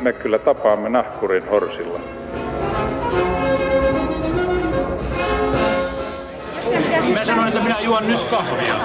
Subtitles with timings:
[0.00, 2.00] me kyllä tapaamme nahkurin horsilla.
[7.14, 8.80] Mä sanoin, että minä juon nyt kahvia.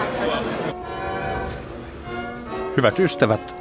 [2.77, 3.55] Hyvät ystävät,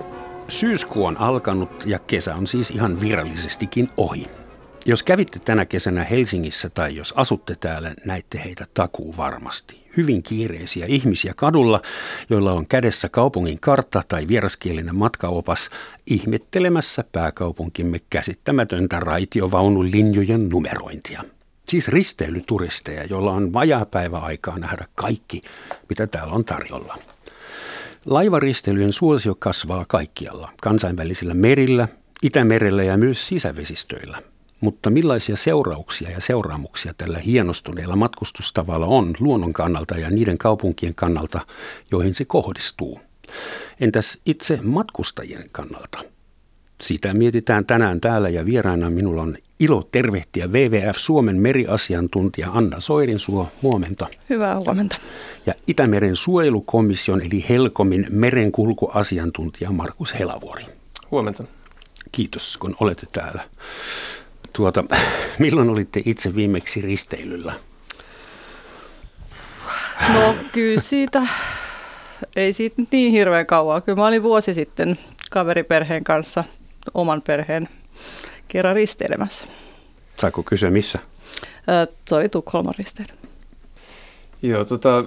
[0.48, 4.26] syyskuu on alkanut ja kesä on siis ihan virallisestikin ohi.
[4.86, 9.81] Jos kävitte tänä kesänä Helsingissä tai jos asutte täällä, näitte heitä takuu varmasti.
[9.96, 11.82] Hyvin kiireisiä ihmisiä kadulla,
[12.30, 15.70] joilla on kädessä kaupungin kartta tai vieraskielinen matkaopas
[16.06, 21.24] ihmettelemässä pääkaupunkimme käsittämätöntä raitiovaunun linjojen numerointia.
[21.68, 25.40] Siis risteilyturisteja, joilla on vajaa päivä aikaa nähdä kaikki,
[25.88, 26.98] mitä täällä on tarjolla.
[28.06, 31.88] Laivaristeilyjen suosio kasvaa kaikkialla, kansainvälisillä merillä,
[32.22, 34.31] Itämerellä ja myös sisävesistöillä.
[34.62, 41.40] Mutta millaisia seurauksia ja seuraamuksia tällä hienostuneella matkustustavalla on luonnon kannalta ja niiden kaupunkien kannalta,
[41.90, 43.00] joihin se kohdistuu?
[43.80, 45.98] Entäs itse matkustajien kannalta?
[46.82, 53.48] Sitä mietitään tänään täällä ja vieraana minulla on ilo tervehtiä WWF Suomen meriasiantuntija Anna Soirinsuo.
[53.62, 54.06] Huomenta.
[54.30, 54.96] Hyvää huomenta.
[55.46, 60.64] Ja Itämeren suojelukomission eli Helkomin merenkulkuasiantuntija Markus Helavuori.
[61.10, 61.44] Huomenta.
[62.12, 63.42] Kiitos, kun olette täällä.
[64.52, 64.84] Tuota,
[65.38, 67.52] milloin olitte itse viimeksi risteilyllä?
[70.14, 71.22] No kyllä siitä,
[72.36, 73.80] ei siitä nyt niin hirveän kauaa.
[73.80, 74.98] Kyllä mä olin vuosi sitten
[75.30, 76.44] kaveriperheen kanssa
[76.94, 77.68] oman perheen
[78.48, 79.46] kerran risteilemässä.
[80.20, 80.98] Saako kysyä missä?
[82.08, 83.12] Se oli Tukholman risteily.
[84.42, 85.04] Joo, tota,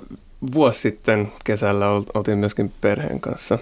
[0.54, 3.60] vuosi sitten kesällä oltiin myöskin perheen kanssa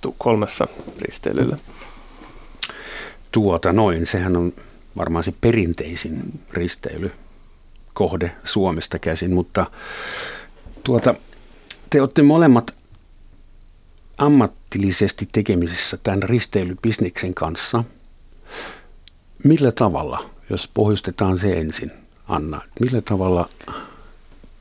[0.00, 0.66] Tukholmassa
[0.98, 1.56] risteilyllä.
[3.32, 4.52] Tuota noin, sehän on
[4.96, 9.66] varmaan se perinteisin risteilykohde Suomesta käsin, mutta
[10.84, 11.14] tuota,
[11.90, 12.74] te olette molemmat
[14.18, 17.84] ammatillisesti tekemisissä tämän risteilybisneksen kanssa.
[19.44, 21.92] Millä tavalla, jos pohjustetaan se ensin,
[22.28, 23.48] Anna, millä tavalla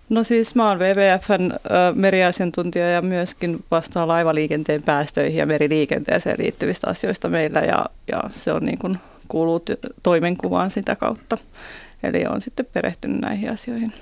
[0.09, 1.51] No siis mä oon WWFn
[1.95, 8.65] meriasiantuntija ja myöskin vastaan laivaliikenteen päästöihin ja meriliikenteeseen liittyvistä asioista meillä ja, ja se on
[8.65, 8.97] niin kuin
[9.33, 9.65] kuuluu
[10.03, 11.37] toimenkuvaan sitä kautta.
[12.03, 13.93] Eli on sitten perehtynyt näihin asioihin.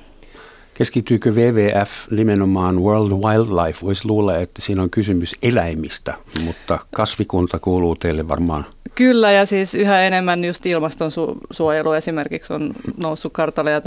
[0.74, 3.80] Keskittyykö WWF nimenomaan World Wildlife?
[3.81, 8.66] Voisi luulla, että siinä on kysymys eläimistä, mutta kasvikunta kuuluu teille varmaan.
[8.96, 13.81] Kyllä, ja siis yhä enemmän just ilmastonsuojelu esimerkiksi on noussut kartalle, ja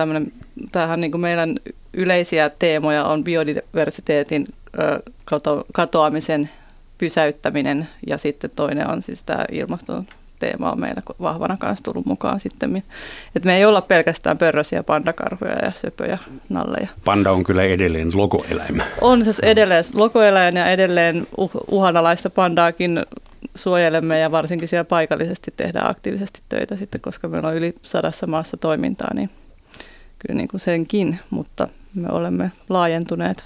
[0.72, 1.56] tämähän niin kuin meidän
[1.92, 4.46] yleisiä teemoja on biodiversiteetin
[5.72, 6.50] katoamisen
[6.98, 10.06] pysäyttäminen, ja sitten toinen on siis tämä ilmaston
[10.44, 12.82] teema on meillä vahvana kanssa tullut mukaan sitten.
[13.36, 16.18] Et me ei olla pelkästään pörrösiä pandakarhuja ja söpöjä,
[16.48, 16.88] nalleja.
[17.04, 18.82] Panda on kyllä edelleen logoeläin.
[19.00, 23.06] On se edelleen logoeläin ja edelleen uh, uhanalaista pandaakin
[23.54, 28.56] suojelemme ja varsinkin siellä paikallisesti tehdään aktiivisesti töitä sitten, koska meillä on yli sadassa maassa
[28.56, 29.30] toimintaa, niin
[30.18, 33.44] kyllä niin kuin senkin, mutta me olemme laajentuneet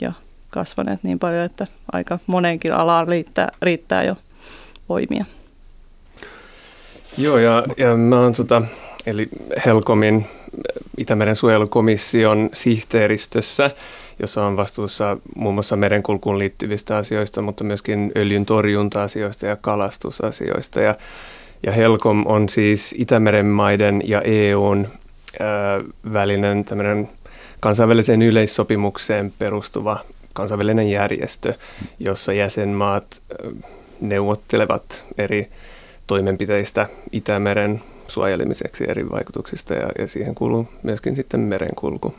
[0.00, 0.12] ja
[0.50, 4.16] kasvaneet niin paljon, että aika monenkin alaan riittää, riittää jo
[4.88, 5.24] voimia.
[7.18, 8.62] Joo, ja, ja mä oon tota,
[9.06, 9.28] eli
[9.66, 10.26] Helkomin
[10.98, 13.70] Itämeren suojelukomission sihteeristössä,
[14.18, 20.80] jossa on vastuussa muun muassa merenkulkuun liittyvistä asioista, mutta myöskin öljyn torjunta-asioista ja kalastusasioista.
[20.80, 20.94] Ja,
[21.66, 24.88] ja Helkom on siis Itämeren maiden ja EUn
[25.40, 25.80] ää,
[26.12, 27.08] välinen tämmöinen
[27.60, 30.00] kansainväliseen yleissopimukseen perustuva
[30.32, 31.54] kansainvälinen järjestö,
[31.98, 33.20] jossa jäsenmaat
[34.00, 35.48] neuvottelevat eri
[36.06, 42.14] toimenpiteistä Itämeren suojelemiseksi eri vaikutuksista ja, ja siihen kuuluu myöskin sitten merenkulku.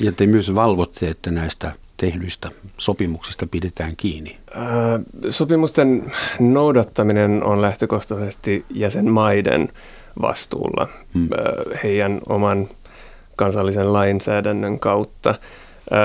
[0.00, 4.36] Ja te myös valvotte, että näistä tehdyistä sopimuksista pidetään kiinni?
[5.30, 9.68] Sopimusten noudattaminen on lähtökohtaisesti jäsenmaiden
[10.22, 11.28] vastuulla hmm.
[11.82, 12.68] heidän oman
[13.36, 15.34] kansallisen lainsäädännön kautta.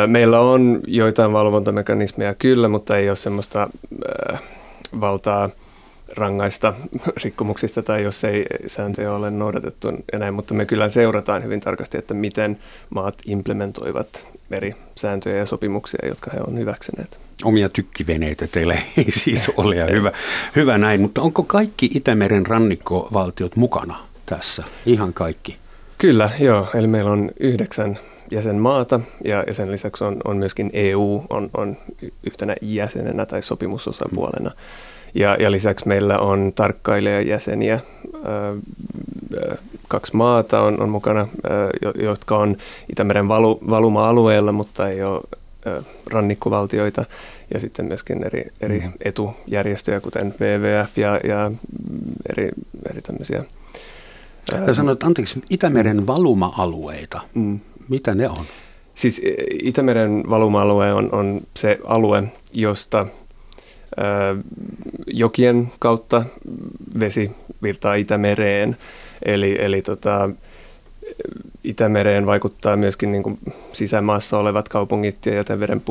[0.08, 3.70] Meillä on joitain valvontamekanismeja kyllä, mutta ei ole sellaista
[5.00, 5.50] valtaa–
[6.16, 6.74] rangaista
[7.24, 11.98] rikkomuksista tai jos ei sääntöjä ole noudatettu ja näin, mutta me kyllä seurataan hyvin tarkasti,
[11.98, 12.60] että miten
[12.90, 17.20] maat implementoivat eri sääntöjä ja sopimuksia, jotka he on hyväksyneet.
[17.44, 20.12] Omia tykkiveneitä teillä ei siis ole ja hyvä,
[20.56, 24.64] hyvä näin, mutta onko kaikki Itämeren rannikkovaltiot mukana tässä?
[24.86, 25.58] Ihan kaikki?
[25.98, 26.68] Kyllä, joo.
[26.76, 28.00] Eli meillä on yhdeksän
[28.32, 31.78] jäsenmaata ja, ja sen lisäksi on, on myöskin EU on, on
[32.24, 34.50] yhtenä jäsenenä tai sopimusosapuolena.
[34.50, 34.56] Mm.
[35.16, 37.80] Ja, ja lisäksi meillä on tarkkailijajäseniä.
[39.88, 41.28] Kaksi maata on, on mukana,
[42.02, 42.58] jotka on
[42.90, 45.22] Itämeren valu, valuma-alueella, mutta ei ole
[46.12, 47.06] rannikkovaltioita
[47.54, 48.92] ja sitten myöskin eri, eri mm.
[49.02, 51.52] etujärjestöjä, kuten WWF ja, ja
[52.30, 52.50] eri,
[52.90, 53.44] eri tämmöisiä.
[54.68, 57.60] Ja sanoit, anteeksi, Itämeren valuma-alueita, mm.
[57.90, 58.46] mitä ne on?
[58.96, 59.22] Siis
[59.64, 62.24] Itämeren valuma-alue on, on se alue,
[62.54, 63.08] josta
[65.08, 66.26] jokien kautta
[67.00, 67.32] vesi
[67.64, 68.78] virtaa Itämereen.
[69.26, 70.30] Eli, eli tota,
[71.64, 73.40] Itämereen vaikuttaa myöskin niin kuin
[73.72, 75.82] sisämaassa olevat kaupungit ja jäteveden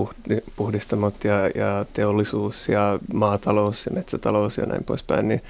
[0.56, 5.43] puhdistamot ja, ja teollisuus ja maatalous ja metsätalous ja näin poispäin, niin,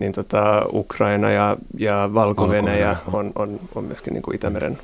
[0.00, 4.78] niin tota Ukraina ja, ja Valko-Venäjä on, on, on myöskin niin kuin Itämeren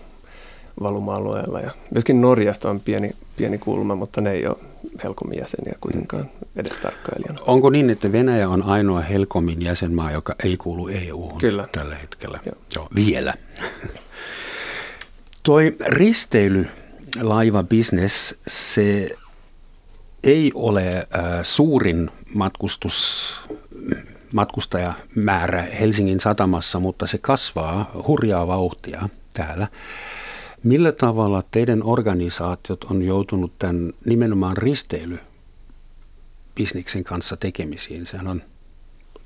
[0.83, 1.61] valuma-alueella.
[1.61, 4.57] Ja myöskin Norjasta on pieni, pieni kulma, mutta ne ei ole
[5.05, 7.39] Helcomin jäseniä kuitenkaan edes tarkkailijana.
[7.47, 11.69] Onko niin, että Venäjä on ainoa Helcomin jäsenmaa, joka ei kuulu EU Kyllä.
[11.73, 12.39] tällä hetkellä?
[12.47, 12.57] Joo.
[12.75, 13.35] Joo, vielä.
[15.43, 16.67] Toi risteily,
[17.23, 19.11] laiva business, se
[20.25, 21.05] ei ole äh,
[21.43, 23.35] suurin matkustus,
[24.33, 29.69] matkustajamäärä Helsingin satamassa, mutta se kasvaa hurjaa vauhtia täällä.
[30.67, 38.07] Millä tavalla teidän organisaatiot on joutunut tämän nimenomaan risteilybisniksen kanssa tekemisiin?
[38.07, 38.43] Sehän on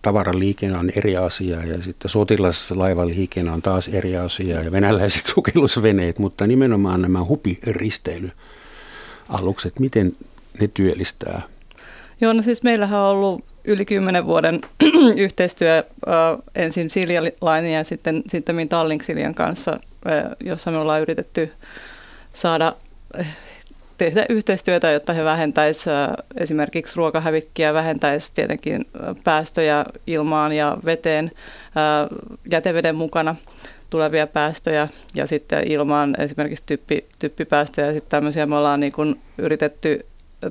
[0.02, 6.46] tavaraliikenne on eri asia ja sitten sotilaslaivaliikenne on taas eri asia ja venäläiset sukellusveneet, mutta
[6.46, 10.12] nimenomaan nämä hupiristeilyalukset, miten
[10.60, 11.42] ne työllistää?
[12.20, 14.60] Joo, no siis meillähän on ollut yli kymmenen vuoden
[15.16, 15.84] yhteistyö
[16.54, 19.80] ensin Silja Lainin ja sitten, sitten Tallink Siljan kanssa,
[20.40, 21.52] jossa me ollaan yritetty
[22.32, 22.76] saada
[23.98, 28.86] tehdä yhteistyötä, jotta he vähentäisivät esimerkiksi ruokahävikkiä, vähentäisivät tietenkin
[29.24, 31.30] päästöjä ilmaan ja veteen
[32.50, 33.36] jäteveden mukana
[33.90, 38.46] tulevia päästöjä ja sitten ilmaan esimerkiksi typpi, typpipäästöjä ja sitten tämmöisiä.
[38.46, 40.06] Me ollaan niin kuin yritetty,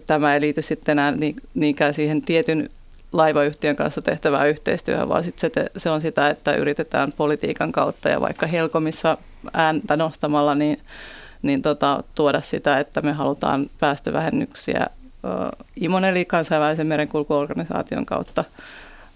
[0.06, 1.14] tämä ei liity sitten enää
[1.54, 2.70] niinkään siihen tietyn
[3.12, 8.22] laivayhtiön kanssa tehtävää yhteistyöhön, vaan sitten se, se on sitä, että yritetään politiikan kautta ja
[8.22, 9.18] vaikka Helkomissa
[9.54, 10.80] ääntä nostamalla, niin
[11.42, 14.88] niin tota, tuoda sitä, että me halutaan päästövähennyksiä
[15.76, 18.44] IMON eli kansainvälisen merenkulkuorganisaation kautta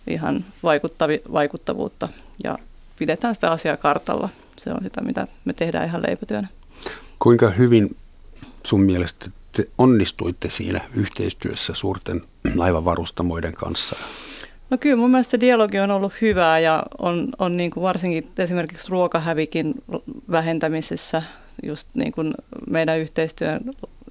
[0.07, 2.09] ihan vaikuttavi, vaikuttavuutta
[2.43, 2.57] ja
[2.99, 4.29] pidetään sitä asiaa kartalla.
[4.57, 6.47] Se on sitä, mitä me tehdään ihan leipätyönä.
[7.19, 7.95] Kuinka hyvin
[8.65, 9.25] sun mielestä
[9.55, 12.21] te onnistuitte siinä yhteistyössä suurten
[12.55, 13.95] laivavarustamoiden kanssa?
[14.69, 18.89] No kyllä mun mielestä dialogi on ollut hyvää ja on, on niin kuin varsinkin esimerkiksi
[18.89, 19.73] ruokahävikin
[20.31, 21.23] vähentämisessä
[21.63, 22.33] just niin kuin
[22.69, 23.61] meidän yhteistyön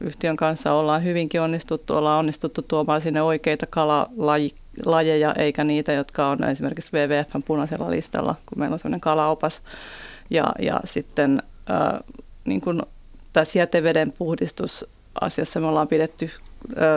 [0.01, 6.45] yhtiön kanssa ollaan hyvinkin onnistuttu, ollaan onnistuttu tuomaan sinne oikeita kalalajeja, eikä niitä, jotka on
[6.45, 9.63] esimerkiksi WWFn punaisella listalla, kun meillä on sellainen kalaopas.
[10.31, 12.01] Ja, ja sitten äh,
[12.45, 12.83] niin kuin
[13.33, 14.13] tässä jäteveden
[15.21, 16.31] puhdistusasiassa me ollaan pidetty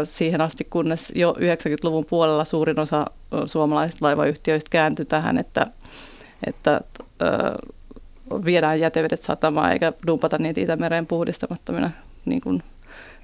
[0.03, 3.06] siihen asti, kunnes jo 90-luvun puolella suurin osa
[3.45, 5.67] suomalaisista laivayhtiöistä kääntyi tähän, että,
[6.47, 6.81] että
[8.45, 11.91] viedään jätevedet satamaan eikä dumpata niitä Itämereen puhdistamattomina,
[12.25, 12.63] niin kuin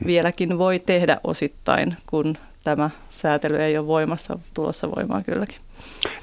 [0.05, 5.57] vieläkin voi tehdä osittain, kun tämä säätely ei ole voimassa, tulossa voimaan kylläkin.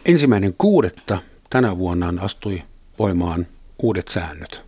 [0.07, 1.19] Ensimmäinen kuudetta
[1.51, 2.63] tänä vuonna astui
[2.99, 3.47] voimaan
[3.83, 4.68] uudet säännöt.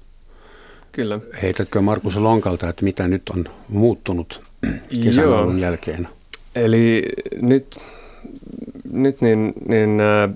[0.93, 1.21] Kyllä.
[1.43, 4.41] Heitätkö Markus Lonkalta, että mitä nyt on muuttunut
[5.05, 6.09] kesän jälkeen?
[6.55, 7.09] Eli
[7.41, 7.79] nyt,
[8.93, 10.31] nyt niin, niin äh,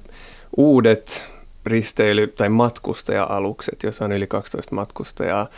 [0.56, 1.23] uudet
[1.66, 5.49] risteily- tai matkustaja-alukset, jos on yli 12 matkustajaa,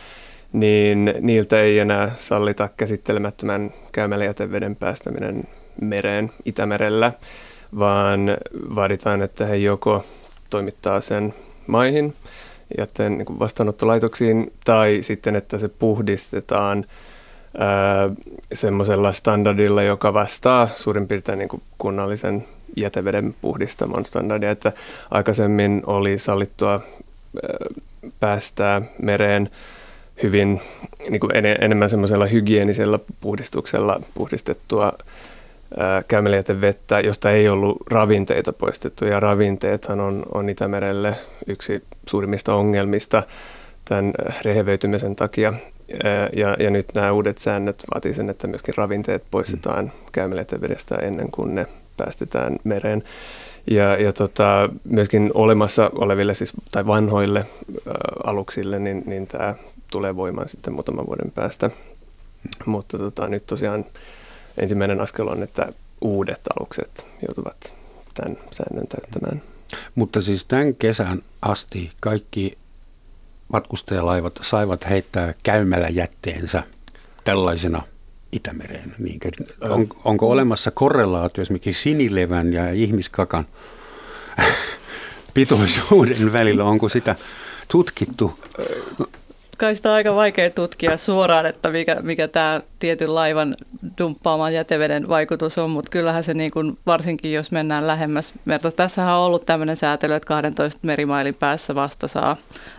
[0.52, 5.44] niin niiltä ei enää sallita käsittelemättömän käymäläjäteveden päästäminen
[5.80, 7.12] mereen Itämerellä,
[7.78, 8.20] vaan
[8.74, 10.04] vaaditaan, että he joko
[10.50, 11.34] toimittaa sen
[11.66, 12.14] maihin,
[12.78, 16.84] jätteen niin vastaanottolaitoksiin, tai sitten, että se puhdistetaan
[18.54, 22.44] semmoisella standardilla, joka vastaa suurin piirtein niin kuin kunnallisen
[22.76, 24.72] jäteveden puhdistamon standardia, että
[25.10, 26.80] aikaisemmin oli sallittua
[28.20, 29.50] päästää mereen
[30.22, 30.60] hyvin
[31.10, 34.92] niin kuin en, enemmän semmoisella hygienisellä puhdistuksella puhdistettua
[36.08, 39.04] käymäläjätevettä, josta ei ollut ravinteita poistettu.
[39.04, 41.14] Ja ravinteethan on, on Itämerelle
[41.46, 43.22] yksi suurimmista ongelmista
[43.84, 44.12] tämän
[44.44, 45.52] rehevöitymisen takia.
[46.32, 49.90] Ja, ja nyt nämä uudet säännöt vaatii sen, että myöskin ravinteet poistetaan mm.
[50.12, 53.02] käymäläjätevedestä ennen kuin ne päästetään mereen.
[53.70, 57.44] Ja, ja tota, myöskin olemassa oleville siis, tai vanhoille ä,
[58.24, 59.54] aluksille, niin, niin tämä
[59.90, 61.70] tulee voimaan sitten muutaman vuoden päästä.
[62.66, 63.84] Mutta tota, nyt tosiaan
[64.58, 67.74] ensimmäinen askel on, että uudet alukset joutuvat
[68.14, 69.42] tämän säännön täyttämään.
[69.94, 72.58] Mutta siis tämän kesän asti kaikki
[73.52, 76.62] matkustajalaivat saivat heittää käymällä jätteensä
[77.24, 77.82] tällaisena
[78.32, 78.94] Itämereen?
[78.98, 79.30] Niinkö?
[79.60, 83.46] On, onko olemassa korrelaatio esimerkiksi sinilevän ja ihmiskakan
[85.34, 86.64] pitoisuuden välillä?
[86.64, 87.16] Onko sitä
[87.68, 88.38] tutkittu?
[89.58, 93.56] Kai sitä on aika vaikea tutkia suoraan, että mikä, mikä tämä tietyn laivan
[93.98, 98.70] dumppaaman jäteveden vaikutus on, mutta kyllähän se niin kuin, varsinkin jos mennään lähemmäs merta.
[98.70, 102.36] Tässähän on ollut tämmöinen säätely, että 12 merimailin päässä vasta saa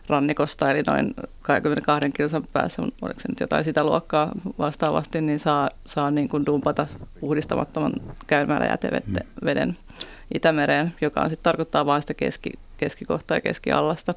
[0.07, 5.69] rannikosta, eli noin 22 kilsan päässä, oliko se nyt jotain sitä luokkaa vastaavasti, niin saa,
[5.85, 6.87] saa niin kuin dumpata
[7.19, 7.93] puhdistamattoman
[8.27, 9.75] käymällä jäteveden mm.
[10.33, 14.13] Itämereen, joka on sitten tarkoittaa vain sitä keski, keskikohtaa ja keskiallasta.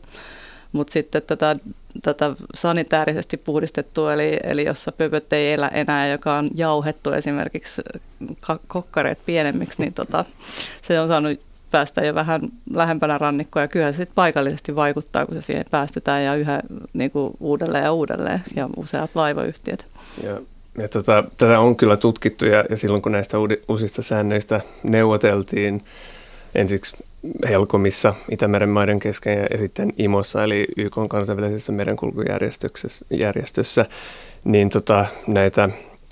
[0.73, 1.57] Mutta sitten tätä,
[2.03, 7.83] tätä sanitäärisesti puhdistettua, eli, eli jossa pöpöt ei elä enää, joka on jauhettu esimerkiksi
[8.69, 10.25] kokkareet pienemmiksi, niin tota,
[10.83, 12.41] se on saanut päästä jo vähän
[12.75, 16.61] lähempänä rannikkoa ja kyllä se sitten paikallisesti vaikuttaa, kun se siihen päästetään ja yhä
[16.93, 19.87] niin kuin uudelleen ja uudelleen ja useat laivayhtiöt.
[20.23, 20.41] Ja,
[20.79, 23.37] ja tota, tätä on kyllä tutkittu ja, ja silloin kun näistä
[23.69, 25.85] uusista säännöistä neuvoteltiin
[26.55, 26.97] ensiksi
[27.49, 33.87] Helkomissa Itämeren maiden kesken ja sitten IMOssa eli YK kansainvälisessä merenkulkujärjestössä,
[34.45, 35.69] niin tota, näitä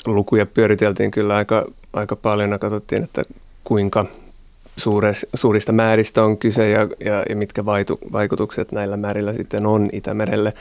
[0.07, 3.23] lukuja pyöriteltiin kyllä aika, aika paljon ja katsottiin, että
[3.65, 4.07] kuinka
[4.77, 9.89] suure, suurista määristä on kyse ja, ja, ja mitkä vaitu, vaikutukset näillä määrillä sitten on
[9.93, 10.53] Itämerelle.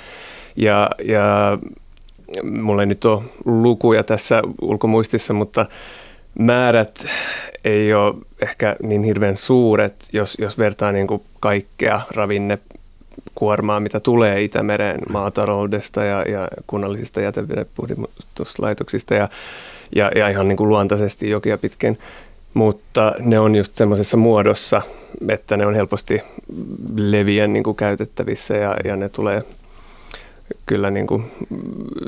[0.55, 1.57] Ja, ja
[2.43, 5.65] mulla ei nyt ole lukuja tässä ulkomuistissa, mutta
[6.39, 7.05] määrät
[7.63, 14.41] ei ole ehkä niin hirveän suuret, jos, jos vertaa niin kuin kaikkea ravinnekuormaa, mitä tulee
[14.41, 19.29] Itämeren maataloudesta ja, ja kunnallisista jätevedenpuhdistuslaitoksista ja,
[19.95, 21.97] ja, ja ihan niin kuin luontaisesti jokia pitkin.
[22.53, 24.81] Mutta ne on just semmoisessa muodossa,
[25.29, 26.21] että ne on helposti
[26.95, 29.43] leviän niin kuin käytettävissä ja, ja ne tulee
[30.65, 31.23] kyllä niin kuin,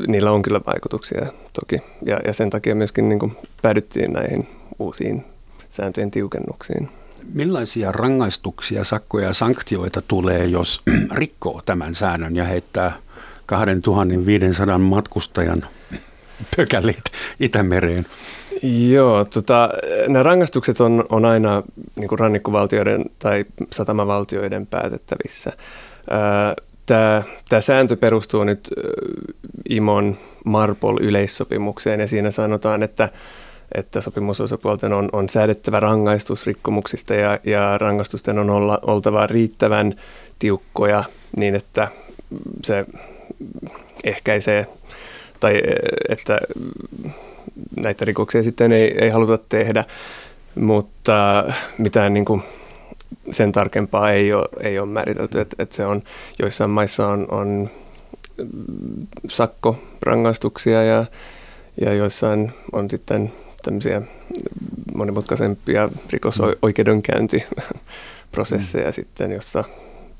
[0.08, 1.82] niillä on kyllä vaikutuksia toki.
[2.06, 4.48] Ja, ja sen takia myöskin niin kuin päädyttiin näihin
[4.80, 5.26] uusiin
[5.70, 6.90] sääntöjen tiukennuksiin.
[7.34, 10.82] Millaisia rangaistuksia, sakkoja ja sanktioita tulee, jos
[11.12, 12.94] rikkoo tämän säännön ja heittää
[13.46, 15.62] 2500 matkustajan
[16.56, 17.04] pökälit
[17.40, 18.06] Itämereen?
[18.64, 19.70] Joo, tota,
[20.08, 21.64] nämä rangaistukset on, on aina
[21.96, 25.52] niin kuin rannikkovaltioiden tai satamavaltioiden päätettävissä.
[26.90, 28.70] Tämä, tämä sääntö perustuu nyt
[29.70, 33.10] IMON Marpol-yleissopimukseen ja siinä sanotaan, että
[33.76, 39.94] että sopimusosapuolten on, on säädettävä rangaistus rikkomuksista ja, ja rangaistusten on olla, oltava riittävän
[40.40, 41.04] tiukkoja
[41.38, 41.88] niin, että
[42.64, 42.86] se
[44.04, 44.68] ehkäisee
[45.40, 45.62] tai
[46.10, 46.40] että
[47.80, 49.86] näitä rikoksia sitten ei, ei haluta tehdä,
[50.56, 51.44] mutta
[51.78, 52.44] mitään niin kuin
[53.32, 56.02] sen tarkempaa ei ole, ei ole määritelty, että, että se on,
[56.40, 57.70] joissain maissa on, on
[59.28, 61.06] sakkorangaistuksia ja,
[61.82, 64.02] ja joissain on sitten tämmöisiä
[64.96, 68.94] monimutkaisempia rikosoikeudenkäyntiprosesseja mm.
[68.94, 69.64] sitten, jossa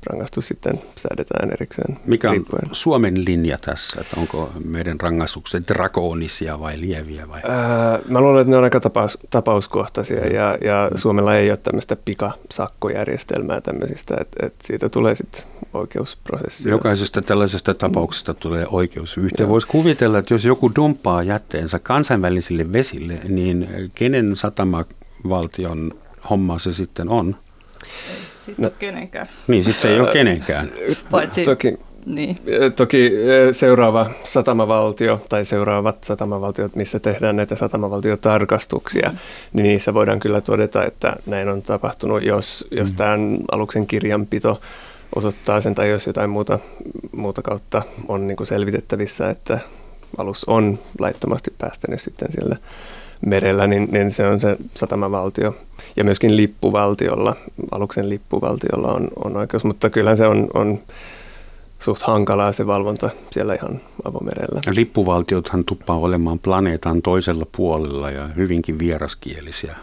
[0.06, 1.98] rangaistus sitten säädetään erikseen.
[2.06, 2.68] Mikä on riippuen.
[2.72, 4.00] Suomen linja tässä?
[4.00, 7.28] Että onko meidän rangaistukset drakoonisia vai lieviä?
[7.28, 7.40] Vai?
[7.48, 10.34] Ää, mä luulen, että ne on aika tapaus, tapauskohtaisia mm.
[10.34, 15.42] ja, ja Suomella ei ole tämmöistä pikasakkojärjestelmää tämmöisistä, että, että siitä tulee sitten
[15.74, 16.68] oikeusprosessi.
[16.68, 19.48] Jokaisesta tällaisesta tapauksesta tulee oikeusyhtiö.
[19.48, 25.94] Voisi kuvitella, että jos joku dumppaa jätteensä kansainvälisille vesille, niin kenen satamavaltion
[26.30, 27.36] homma se sitten on?
[28.50, 29.28] Sitten no, ole kenenkään.
[29.46, 30.70] Niin, sitten se ei ole kenenkään.
[31.10, 32.38] Paitsi, toki, niin.
[32.76, 33.12] toki
[33.52, 39.18] seuraava satamavaltio tai seuraavat satamavaltiot, missä tehdään näitä satamavaltiotarkastuksia, mm.
[39.52, 42.96] niin niissä voidaan kyllä todeta, että näin on tapahtunut, jos, jos mm.
[42.96, 44.60] tämän aluksen kirjanpito
[45.14, 46.58] osoittaa sen tai jos jotain muuta,
[47.12, 49.58] muuta kautta on niin selvitettävissä, että
[50.18, 52.56] alus on laittomasti päästänyt sitten siellä
[53.26, 55.56] merellä, niin, niin se on se satamavaltio.
[55.96, 57.36] Ja myöskin lippuvaltiolla,
[57.70, 60.78] aluksen lippuvaltiolla on, on oikeus, mutta kyllä se on, on
[61.78, 64.60] suht hankalaa se valvonta siellä ihan avomerellä.
[64.70, 69.76] Lippuvaltiothan tuppaa olemaan planeetan toisella puolella ja hyvinkin vieraskielisiä.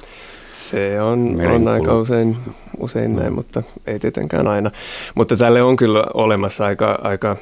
[0.53, 2.37] Se on, on aika usein,
[2.77, 4.71] usein näin, mutta ei tietenkään aina.
[5.15, 7.35] Mutta tälle on kyllä olemassa aika, aika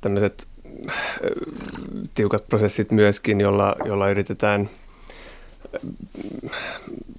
[0.00, 0.46] tämmöiset
[0.88, 0.96] äh,
[2.14, 4.68] tiukat prosessit myöskin, jolla, jolla yritetään–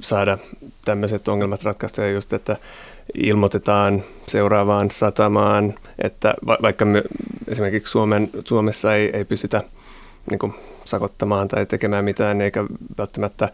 [0.01, 0.38] saada
[0.86, 2.58] tämmöiset ongelmat ratkaistua just, että
[3.13, 7.03] ilmoitetaan seuraavaan satamaan, että va- vaikka me,
[7.48, 9.63] esimerkiksi Suomen, Suomessa ei, ei pystytä
[10.29, 10.53] niin kuin,
[10.86, 12.65] sakottamaan tai tekemään mitään, eikä
[12.98, 13.50] välttämättä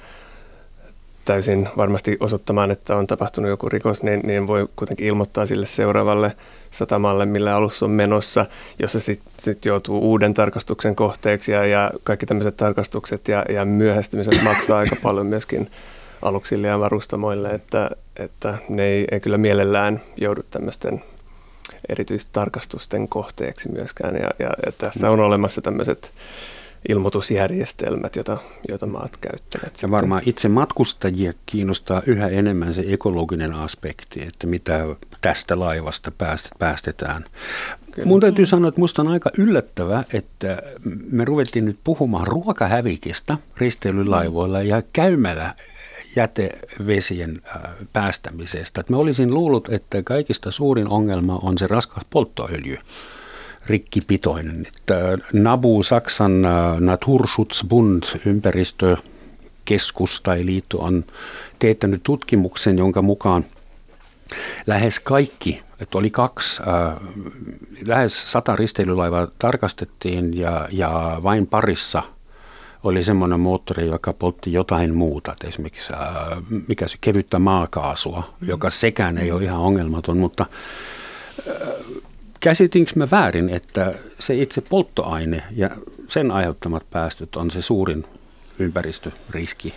[1.26, 6.32] täysin varmasti osoittamaan, että on tapahtunut joku rikos, niin, niin voi kuitenkin ilmoittaa sille seuraavalle
[6.72, 8.46] satamalle, millä alus on menossa,
[8.80, 14.44] jossa sitten sit joutuu uuden tarkastuksen kohteeksi ja, ja kaikki tämmöiset tarkastukset ja, ja myöhästymiset
[14.44, 15.72] maksaa aika paljon myöskin
[16.22, 21.04] aluksille ja varustamoille, että, että ne ei, ei kyllä mielellään joudu tämmöisten
[21.90, 24.16] erityistarkastusten kohteeksi myöskään.
[24.16, 26.12] Ja, ja, ja tässä on olemassa tämmöiset
[26.90, 28.38] ilmoitusjärjestelmät, joita,
[28.70, 29.82] joita maat käyttävät.
[29.82, 34.86] Ja varmaan itse matkustajia kiinnostaa yhä enemmän se ekologinen aspekti, että mitä
[35.22, 36.12] tästä laivasta
[36.60, 37.26] päästetään.
[37.92, 38.08] Kyllä.
[38.08, 40.64] Mun täytyy sanoa, että musta on aika yllättävää, että
[41.12, 45.56] me ruvettiin nyt puhumaan ruokahävikistä risteilylaivoilla ja käymällä
[46.16, 47.62] jätevesien äh,
[47.94, 48.82] päästämisestä.
[48.82, 52.78] Että mä olisin luullut, että kaikista suurin ongelma on se raskas polttoöljy
[53.68, 54.68] rikkipitoinen.
[54.68, 61.06] Että NABU, Saksan äh, Naturschutzbund, ympäristökeskus tai liitto on
[61.60, 63.46] teettänyt tutkimuksen, jonka mukaan
[64.68, 66.96] lähes kaikki, että oli kaksi, äh,
[67.88, 72.04] lähes sata risteilylaivaa tarkastettiin ja, ja vain parissa–
[72.86, 76.00] oli semmoinen moottori, joka poltti jotain muuta, että esimerkiksi äh,
[76.68, 80.46] mikä se kevyttä maakaasua, joka sekään ei ole ihan ongelmaton, mutta
[82.46, 85.70] käsitinkö me väärin, että se itse polttoaine ja
[86.08, 88.06] sen aiheuttamat päästöt on se suurin
[88.60, 89.74] ympäristöriski?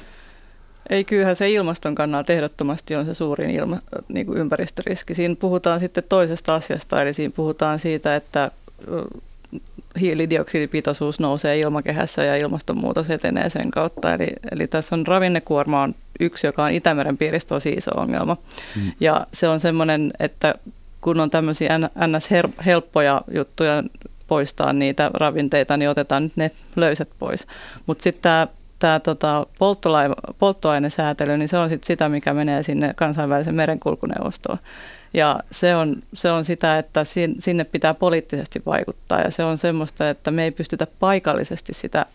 [0.90, 5.14] Ei, kyllähän se ilmaston kannalta ehdottomasti on se suurin ilma, niin kuin ympäristöriski.
[5.14, 8.50] Siinä puhutaan sitten toisesta asiasta, eli siinä puhutaan siitä, että
[10.00, 14.14] hiilidioksidipitoisuus nousee ilmakehässä ja ilmastonmuutos etenee sen kautta.
[14.14, 18.36] Eli, eli tässä on ravinnekuorma on yksi, joka on Itämeren piirissä tosi iso ongelma.
[18.76, 18.92] Mm.
[19.00, 20.54] Ja se on semmoinen, että
[21.00, 23.82] kun on tämmöisiä ns-helppoja juttuja
[24.28, 27.46] poistaa niitä ravinteita, niin otetaan nyt ne löysät pois.
[27.86, 28.46] Mutta sitten tämä
[28.78, 29.46] tämä tota,
[30.38, 34.58] polttoainesäätely, niin se on sit sitä, mikä menee sinne kansainvälisen merenkulkuneuvostoon.
[35.14, 37.04] Ja se on, se on sitä, että
[37.38, 42.06] sinne pitää poliittisesti vaikuttaa ja se on semmoista, että me ei pystytä paikallisesti sitä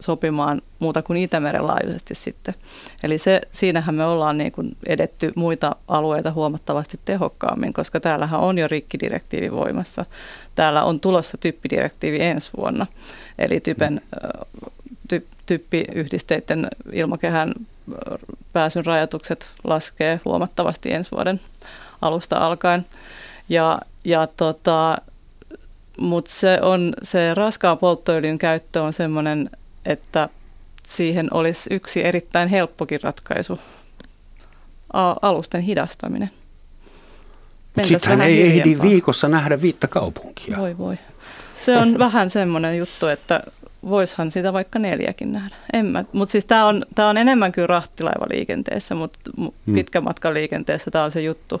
[0.00, 2.54] sopimaan muuta kuin Itämeren laajuisesti sitten.
[3.02, 8.58] Eli se, siinähän me ollaan niin kuin edetty muita alueita huomattavasti tehokkaammin, koska täällähän on
[8.58, 10.04] jo rikkidirektiivi voimassa.
[10.54, 12.86] Täällä on tulossa typpidirektiivi ensi vuonna,
[13.38, 14.00] eli typen,
[15.08, 17.54] ty, typpiyhdisteiden ilmakehän
[18.52, 21.40] pääsyn rajoitukset laskee huomattavasti ensi vuoden
[22.02, 22.86] alusta alkaen.
[23.48, 24.98] Ja, ja tota,
[25.98, 29.50] mutta se, on, se raskaan polttoöljyn käyttö on sellainen,
[29.86, 30.28] että
[30.86, 33.58] siihen olisi yksi erittäin helppokin ratkaisu,
[35.22, 36.30] alusten hidastaminen.
[37.84, 40.56] Sittenhän ei ehdi viikossa nähdä viittä kaupunkia.
[40.58, 40.98] Voi voi.
[41.60, 43.42] Se on vähän semmoinen juttu, että
[43.88, 45.56] voishan sitä vaikka neljäkin nähdä.
[46.12, 49.74] Mutta siis tämä on, tää on enemmän kuin rahtilaivaliikenteessä, mutta hmm.
[49.74, 51.60] pitkämatkaliikenteessä tämä on se juttu.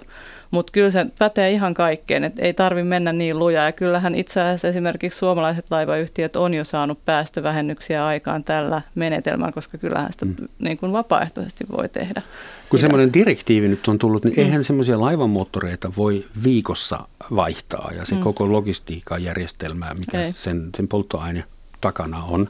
[0.50, 3.64] Mutta kyllä se pätee ihan kaikkeen, että ei tarvitse mennä niin lujaa.
[3.64, 9.78] Ja kyllähän itse asiassa esimerkiksi suomalaiset laivayhtiöt on jo saanut päästövähennyksiä aikaan tällä menetelmällä, koska
[9.78, 10.34] kyllähän sitä mm.
[10.58, 12.22] niin kuin vapaaehtoisesti voi tehdä.
[12.68, 14.42] Kun semmoinen direktiivi nyt on tullut, niin mm.
[14.42, 18.20] eihän semmoisia laivamoottoreita voi viikossa vaihtaa ja se mm.
[18.20, 21.44] koko logistiikan järjestelmä, mikä sen, sen polttoaine
[21.82, 22.48] takana on.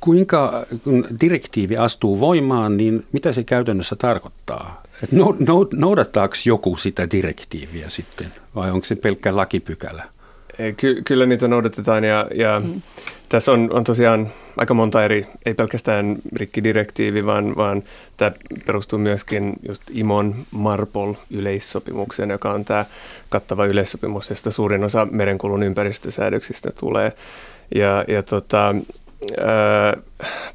[0.00, 4.82] Kuinka, kun direktiivi astuu voimaan, niin mitä se käytännössä tarkoittaa?
[5.02, 5.10] Et
[5.76, 10.04] noudattaako joku sitä direktiiviä sitten vai onko se pelkkä lakipykälä?
[10.76, 12.82] Ky- kyllä niitä noudatetaan ja, ja mm.
[13.28, 17.82] tässä on, on tosiaan aika monta eri, ei pelkästään rikkidirektiivi, vaan, vaan
[18.16, 18.32] tämä
[18.66, 22.84] perustuu myöskin just IMON Marpol-yleissopimukseen, joka on tämä
[23.28, 27.12] kattava yleissopimus, josta suurin osa merenkulun ympäristösäädöksistä tulee.
[27.74, 28.74] Ja, ja tota,
[29.40, 29.96] ää,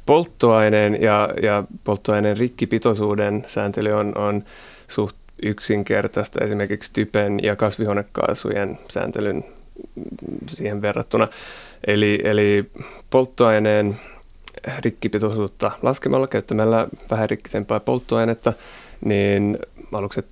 [0.06, 4.44] polttoaineen ja, ja polttoaineen rikkipitoisuuden sääntely on, on
[4.88, 9.44] suht yksinkertaista esimerkiksi typen ja kasvihuonekaasujen sääntelyn
[10.48, 11.28] siihen verrattuna.
[11.86, 12.70] Eli, eli
[13.10, 13.96] polttoaineen
[14.84, 18.52] rikkipitoisuutta laskemalla, käyttämällä vähän rikkisempää polttoainetta,
[19.04, 19.58] niin
[19.92, 20.26] alukset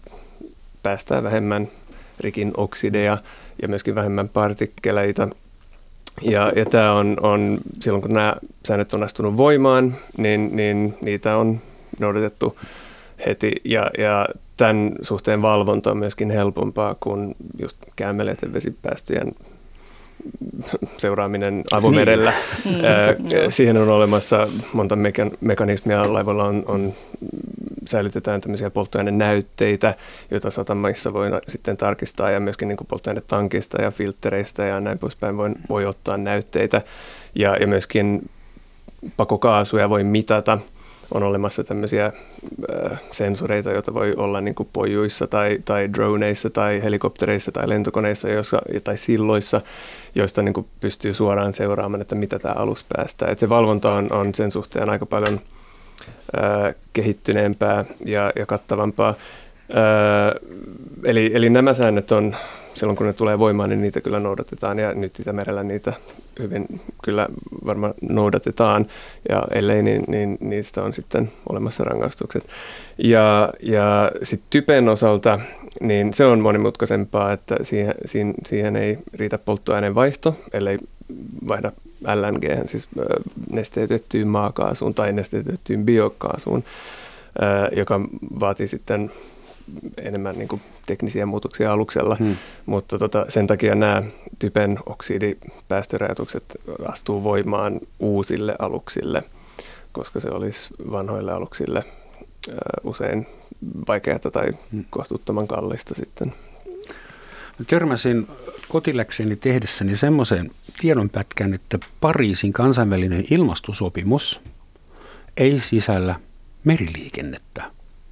[0.82, 1.68] päästää vähemmän
[2.20, 3.18] rikin oksideja
[3.62, 5.28] ja myöskin vähemmän partikkeleita
[6.22, 11.36] ja, ja tämä on, on, silloin kun nämä säännöt on astunut voimaan, niin, niin niitä
[11.36, 11.60] on
[11.98, 12.58] noudatettu
[13.26, 13.52] heti.
[13.64, 19.34] Ja, ja tämän suhteen valvonta on myöskin helpompaa kuin just käymäleiden vesipäästöjen
[20.96, 22.32] seuraaminen avomerellä.
[22.64, 22.76] Niin.
[22.76, 23.50] Mm.
[23.50, 24.98] Siihen on olemassa monta
[25.40, 26.12] mekanismia.
[26.12, 26.92] Laivoilla on, on
[27.90, 29.94] säilytetään tämmöisiä polttoainenäytteitä,
[30.30, 35.50] joita satamissa voi sitten tarkistaa ja myöskin niin polttoainetankista ja filtreistä ja näin poispäin voi,
[35.68, 36.82] voi ottaa näytteitä
[37.34, 38.30] ja, ja myöskin
[39.16, 40.58] pakokaasuja voi mitata
[41.14, 46.82] on olemassa tämmöisiä äh, sensoreita, joita voi olla niin kuin pojuissa tai, tai droneissa tai
[46.82, 49.60] helikoptereissa tai lentokoneissa joissa, tai silloissa,
[50.14, 53.30] joista niin kuin pystyy suoraan seuraamaan, että mitä tämä alus päästää.
[53.30, 55.40] Et se valvonta on, on sen suhteen aika paljon
[56.92, 59.08] kehittyneempää ja, ja kattavampaa.
[59.08, 60.34] Äh,
[61.04, 62.36] eli, eli nämä säännöt on
[62.74, 65.92] silloin kun ne tulee voimaan, niin niitä kyllä noudatetaan ja nyt Itämerellä niitä
[66.38, 67.28] hyvin kyllä
[67.66, 68.86] varmaan noudatetaan
[69.28, 72.44] ja ellei, niin, niin niistä on sitten olemassa rangaistukset.
[72.98, 75.40] Ja, ja sitten typen osalta,
[75.80, 80.78] niin se on monimutkaisempaa, että siihen, siihen, siihen ei riitä polttoaineen vaihto, ellei
[81.48, 81.72] vaihda
[82.14, 82.88] LNG, siis
[83.52, 86.64] nesteytettyyn maakaasuun tai nesteytettyyn biokaasuun,
[87.76, 88.00] joka
[88.40, 89.10] vaatii sitten
[89.98, 92.36] enemmän niin kuin teknisiä muutoksia aluksella, hmm.
[92.66, 94.02] mutta tota, sen takia nämä
[94.38, 96.44] typen oksidipäästörajoitukset
[96.88, 99.22] astuu voimaan uusille aluksille,
[99.92, 101.84] koska se olisi vanhoille aluksille
[102.48, 103.26] äh, usein
[103.88, 104.84] vaikeaa tai hmm.
[104.90, 106.34] kohtuuttoman kallista sitten.
[107.66, 108.28] Törmäsin
[108.68, 114.40] kotiläkseni tehdessäni semmoisen tiedonpätkän, että Pariisin kansainvälinen ilmastosopimus
[115.36, 116.14] ei sisällä
[116.64, 117.64] meriliikennettä.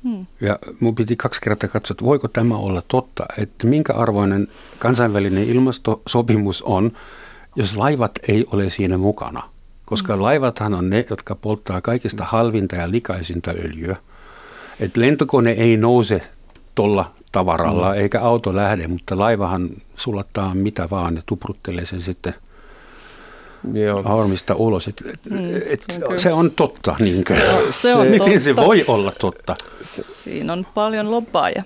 [0.04, 0.26] Hmm.
[0.40, 5.44] Ja mun piti kaksi kertaa katsoa, että voiko tämä olla totta, että minkä arvoinen kansainvälinen
[5.44, 6.90] ilmastosopimus on,
[7.57, 9.42] jos laivat ei ole siinä mukana.
[9.87, 10.22] Koska hmm.
[10.22, 13.96] laivathan on ne, jotka polttaa kaikista halvinta ja likaisinta öljyä.
[14.81, 16.20] Et lentokone ei nouse
[16.74, 18.00] tuolla tavaralla, hmm.
[18.00, 22.35] eikä auto lähde, mutta laivahan sulattaa mitä vaan ja tupruttelee sen sitten–
[23.73, 24.03] Joo.
[24.57, 24.88] Ulos.
[24.88, 25.85] Et, mm, et,
[26.16, 27.35] se on totta, niinkö?
[27.71, 28.40] Se on Miten totta.
[28.40, 29.57] se voi olla totta?
[29.83, 31.62] Siinä on paljon lobbaaja.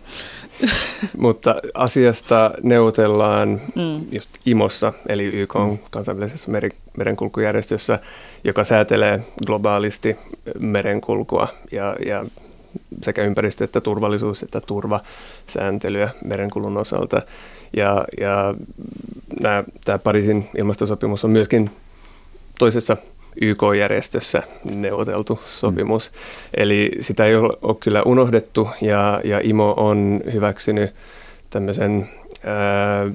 [1.18, 4.07] Mutta asiasta neuvotellaan mm.
[4.11, 7.98] just IMOssa, eli YK on kansainvälisessä meri, merenkulkujärjestössä,
[8.44, 10.16] joka säätelee globaalisti
[10.59, 12.24] merenkulkua ja, ja
[13.02, 17.22] sekä ympäristö- että turvallisuus- että turvasääntelyä merenkulun osalta.
[17.76, 18.54] Ja, ja
[19.40, 21.70] nämä, tämä Pariisin ilmastosopimus on myöskin
[22.58, 22.96] toisessa
[23.40, 26.11] YK-järjestössä neuvoteltu sopimus.
[26.11, 26.16] Mm.
[26.54, 30.94] Eli sitä ei ole, kyllä unohdettu ja, ja IMO on hyväksynyt
[31.50, 32.08] tämmöisen
[32.44, 33.11] ää,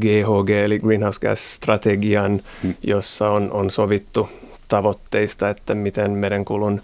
[0.00, 2.74] GHG eli Greenhouse Gas-strategian, mm.
[2.82, 4.28] jossa on, on sovittu
[4.68, 6.82] tavoitteista, että miten merenkulun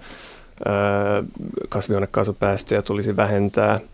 [1.69, 3.81] kasvihuonekaasupäästöjä tulisi vähentää–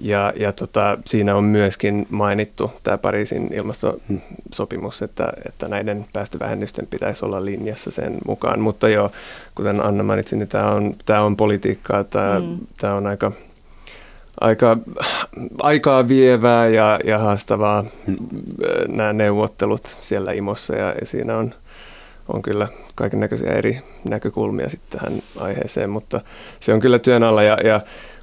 [0.00, 7.24] ja, ja tota, siinä on myöskin mainittu tämä Pariisin ilmastosopimus, että, että näiden päästövähennysten pitäisi
[7.24, 8.60] olla linjassa sen mukaan.
[8.60, 9.10] Mutta joo,
[9.54, 12.58] kuten Anna mainitsi, niin tämä on, tämä on politiikkaa, tämä, mm.
[12.80, 13.32] tämä on aika,
[14.40, 14.76] aika
[15.62, 18.16] aikaa vievää ja, ja haastavaa mm.
[18.88, 21.54] nämä neuvottelut siellä imossa ja, ja siinä on,
[22.28, 26.20] on kyllä kaiken näköisiä eri näkökulmia sitten tähän aiheeseen, mutta
[26.60, 27.80] se on kyllä työn alla ja, ja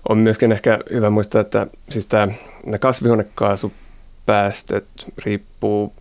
[0.10, 2.28] on myöskin ehkä hyvä muistaa, että siis tämä,
[2.66, 4.86] nämä kasvihuonekaasupäästöt
[5.26, 5.94] riippuu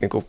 [0.00, 0.26] niin kuin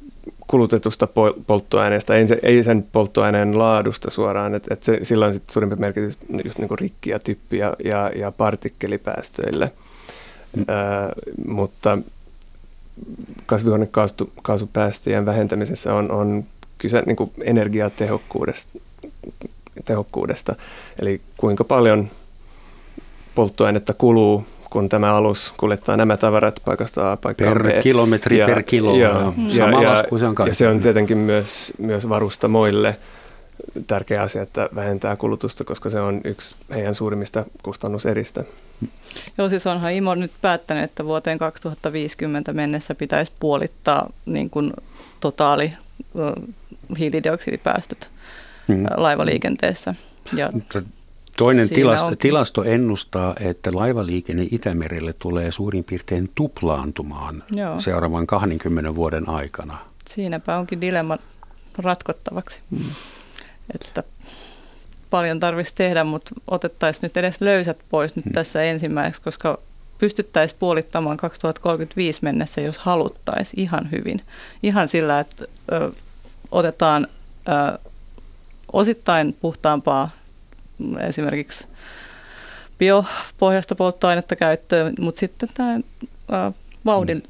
[0.48, 1.08] kulutetusta
[1.48, 5.76] polttoaineesta, ei, se, ei sen polttoaineen laadusta suoraan, että et se, sillä on sitten suurimpi
[5.76, 9.72] merkitys just niin kuin rikki ja typpi ja, ja, ja partikkelipäästöille.
[10.56, 10.66] Mm.
[10.68, 11.12] Ää,
[11.48, 11.98] mutta
[13.46, 16.44] kasvihuonekaasupäästöjen vähentämisessä on, on
[16.78, 18.80] kyse niin kuin energiatehokkuudesta,
[19.86, 20.56] tehokkuudesta,
[21.02, 22.10] eli kuinka paljon
[23.36, 27.82] polttoainetta kuluu, kun tämä alus kuljettaa nämä tavarat paikasta A paikkaan Per B.
[27.82, 28.96] kilometri ja, per kilo.
[28.96, 32.98] Ja, ja, Sama ja, lasku se on Ja se on tietenkin myös, myös varustamoille
[33.88, 38.44] tärkeä asia, että vähentää kulutusta, koska se on yksi heidän suurimmista kustannuseristä.
[39.38, 44.74] Joo, siis onhan IMO nyt päättänyt, että vuoteen 2050 mennessä pitäisi puolittaa niin kuin
[45.20, 45.74] totaali
[47.00, 48.12] hiilidioksidipäästöt
[48.68, 48.86] hmm.
[48.98, 49.96] laivaliikenteessä.
[50.34, 50.52] Ja
[51.38, 52.18] Toinen tilasto, on...
[52.18, 57.80] tilasto ennustaa, että laivaliikenne Itämerelle tulee suurin piirtein tuplaantumaan Joo.
[57.80, 59.78] seuraavan 20 vuoden aikana.
[60.10, 61.18] Siinäpä onkin dilemma
[61.78, 62.60] ratkottavaksi.
[62.78, 62.86] Hmm.
[63.76, 64.04] Että
[65.10, 68.34] paljon tarvitsisi tehdä, mutta otettaisiin nyt edes löysät pois nyt hmm.
[68.34, 69.60] tässä ensimmäiseksi, koska
[69.98, 74.22] pystyttäisiin puolittamaan 2035 mennessä, jos haluttaisiin ihan hyvin.
[74.64, 75.46] Ihan sillä, että
[76.52, 77.08] otetaan
[77.48, 77.80] ö,
[78.74, 80.10] osittain puhtaampaa
[81.00, 81.68] esimerkiksi
[82.78, 85.80] biopohjaista polttoainetta käyttöön, mutta sitten tämä
[86.86, 87.24] vauhdin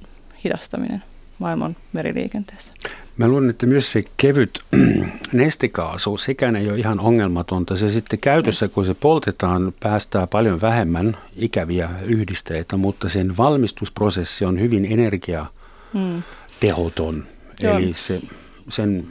[0.43, 1.03] hidastaminen
[1.39, 2.73] maailman meriliikenteessä.
[3.17, 4.59] Mä luulen, että myös se kevyt
[5.33, 7.77] nestekaasu, sekään ei ole ihan ongelmatonta.
[7.77, 14.59] Se sitten käytössä, kun se poltetaan, päästää paljon vähemmän ikäviä yhdisteitä, mutta sen valmistusprosessi on
[14.59, 17.15] hyvin energiatehoton.
[17.15, 17.23] Mm.
[17.61, 18.21] Eli se
[18.69, 19.07] sen,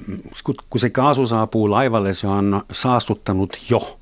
[0.71, 3.99] kun se kaasu saapuu laivalle, se on saastuttanut jo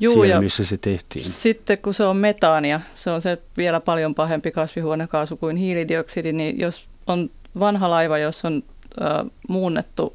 [0.00, 1.30] Juu, siellä, ja missä se tehtiin.
[1.30, 6.58] Sitten kun se on metaania, se on se vielä paljon pahempi kasvihuonekaasu kuin hiilidioksidi, niin
[6.58, 8.62] jos on vanha laiva, jos on
[9.02, 10.12] äh, muunnettu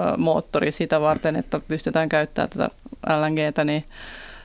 [0.00, 2.70] äh, moottori sitä varten, että pystytään käyttämään tätä
[3.16, 3.84] LNGtä, niin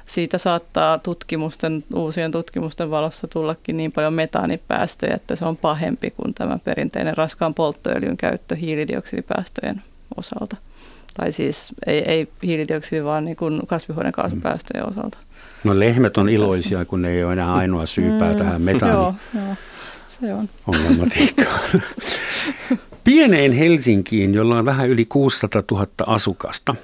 [0.08, 6.34] siitä saattaa tutkimusten, uusien tutkimusten valossa tullakin niin paljon metaanipäästöjä, että se on pahempi kuin
[6.34, 9.82] tämä perinteinen raskaan polttoöljyn käyttö hiilidioksidipäästöjen
[10.18, 10.56] osalta.
[11.20, 14.92] Tai siis ei, ei hiilidioksidi, vaan niin kuin kasvihuonekaasupäästöjen mm.
[14.92, 15.18] osalta.
[15.64, 18.96] No lehmät on iloisia, kun ne ei ole enää ainoa syypää mm, tähän metaani.
[18.96, 19.56] Joo, joo,
[20.08, 20.50] se on.
[20.68, 21.60] Ongelmatiikkaan.
[23.04, 26.76] Pieneen Helsinkiin, jolla on vähän yli 600 000 asukasta,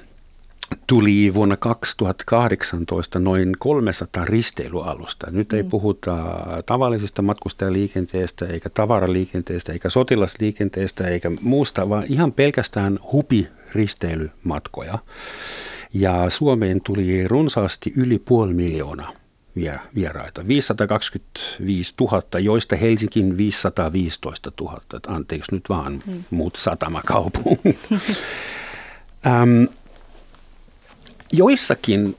[0.88, 5.31] tuli vuonna 2018 noin 300 risteilyalusta.
[5.31, 5.69] Nyt ei mm.
[5.69, 6.17] puhuta
[6.65, 14.99] tavallisesta matkustajaliikenteestä, eikä tavaraliikenteestä, eikä sotilasliikenteestä, eikä muusta, vaan ihan pelkästään hupi-risteilymatkoja.
[15.93, 19.12] Ja Suomeen tuli runsaasti yli puoli miljoonaa
[19.95, 20.47] vieraita.
[20.47, 24.79] 525 000, joista Helsinkin 515 000.
[25.07, 26.23] Anteeksi nyt vaan mm.
[26.29, 27.79] muut satamakaupungit.
[29.27, 29.63] ähm,
[31.33, 32.15] joissakin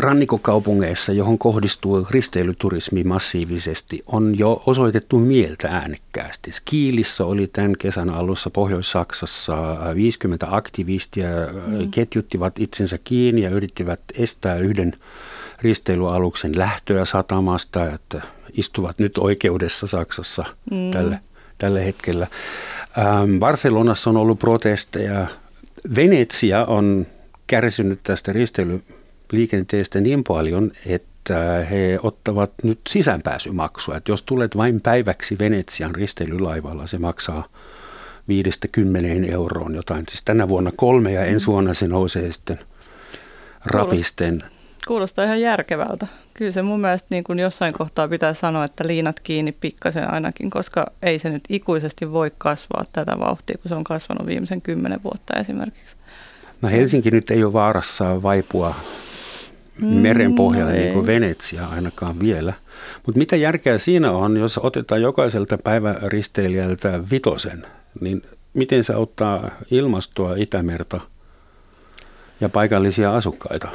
[0.00, 6.52] rannikokaupungeissa, johon kohdistuu risteilyturismi massiivisesti, on jo osoitettu mieltä äänekkäästi.
[6.52, 9.56] Skiilissä oli tämän kesän alussa Pohjois-Saksassa
[9.94, 11.26] 50 aktivistia,
[11.66, 11.90] mm.
[11.90, 14.92] ketjuttivat itsensä kiinni ja yrittivät estää yhden
[15.62, 20.90] risteilyaluksen lähtöä satamasta, että istuvat nyt oikeudessa Saksassa mm.
[20.90, 21.18] tällä,
[21.58, 22.26] tällä hetkellä.
[22.98, 25.26] Ähm, Barcelonassa on ollut protesteja.
[25.96, 27.06] Venetsia on
[27.50, 33.96] kärsinyt tästä risteilyliikenteestä niin paljon, että he ottavat nyt sisäänpääsymaksua.
[33.96, 37.48] Että jos tulet vain päiväksi Venetsian risteilylaivalla, se maksaa
[39.28, 40.04] 5-10 euroon jotain.
[40.08, 42.58] Siis tänä vuonna kolme ja ensi vuonna se nousee sitten
[43.64, 44.44] rapisten.
[44.86, 46.06] Kuulostaa ihan järkevältä.
[46.34, 50.50] Kyllä se mun mielestä niin kuin jossain kohtaa pitää sanoa, että liinat kiinni pikkasen ainakin,
[50.50, 55.02] koska ei se nyt ikuisesti voi kasvaa tätä vauhtia, kun se on kasvanut viimeisen kymmenen
[55.02, 55.96] vuotta esimerkiksi.
[56.62, 58.74] No Helsinki nyt ei ole vaarassa vaipua
[59.80, 62.52] mm, meren pohjalle niin kuin Venetsia ainakaan vielä.
[63.06, 67.66] Mutta mitä järkeä siinä on, jos otetaan jokaiselta päiväristeilijältä vitosen,
[68.00, 68.22] niin
[68.54, 71.00] miten se auttaa ilmastoa, Itämerta
[72.40, 73.68] ja paikallisia asukkaita?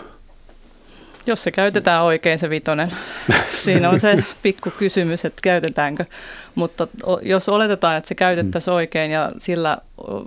[1.27, 2.91] Jos se käytetään oikein se vitonen.
[3.63, 6.05] Siinä on se pikku kysymys, että käytetäänkö.
[6.55, 6.88] Mutta
[7.21, 9.77] jos oletetaan, että se käytettäisiin oikein ja sillä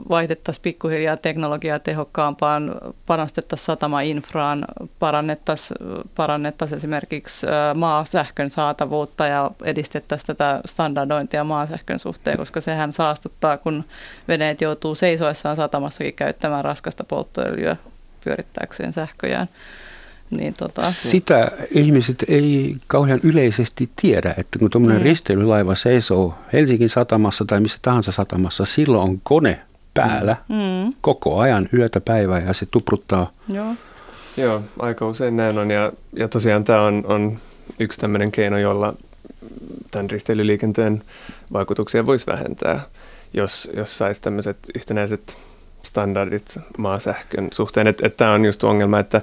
[0.09, 2.75] vaihdettaisiin pikkuhiljaa teknologiaa tehokkaampaan,
[3.07, 4.65] panostettaisiin satama-infraan,
[4.99, 5.79] parannettaisiin,
[6.17, 13.85] parannettaisiin esimerkiksi maasähkön saatavuutta ja edistettäisiin tätä standardointia maasähkön suhteen, koska sehän saastuttaa, kun
[14.29, 17.77] veneet joutuu seisoessaan satamassakin käyttämään raskasta polttoöljyä
[18.25, 19.49] pyörittääkseen sähköjään.
[20.31, 25.05] Niin tota, Sitä ihmiset ei kauhean yleisesti tiedä, että kun tuommoinen mm.
[25.05, 29.59] risteilylaiva seisoo Helsingin satamassa tai missä tahansa satamassa, silloin on kone
[29.95, 30.55] päällä mm.
[30.55, 30.95] mm.
[31.01, 33.33] koko ajan yötä päivää ja se tupruttaa.
[33.49, 33.75] Joo,
[34.37, 37.39] Joo aika usein näin on ja, ja tosiaan tämä on, on
[37.79, 38.95] yksi tämmöinen keino, jolla
[39.91, 41.03] tämän risteilyliikenteen
[41.53, 42.81] vaikutuksia voisi vähentää,
[43.35, 45.37] jos, jos saisi tämmöiset yhtenäiset
[45.83, 47.87] standardit maasähkön suhteen.
[47.87, 49.21] Että et tämä on just ongelma, että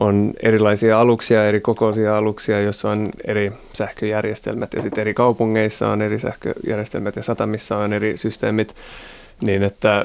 [0.00, 6.02] on erilaisia aluksia, eri kokoisia aluksia, joissa on eri sähköjärjestelmät ja sitten eri kaupungeissa on
[6.02, 8.74] eri sähköjärjestelmät ja satamissa on eri systeemit,
[9.40, 10.04] niin että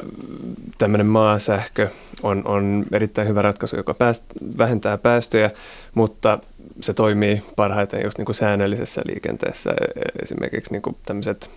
[0.78, 1.88] tämmöinen maasähkö
[2.24, 4.24] on, on erittäin hyvä ratkaisu, joka pääst,
[4.58, 5.52] vähentää päästöjä,
[5.96, 6.40] mutta
[6.82, 9.74] se toimii parhaiten just niin kuin säännöllisessä liikenteessä.
[10.24, 11.50] Esimerkiksi niin kuin tämmöiset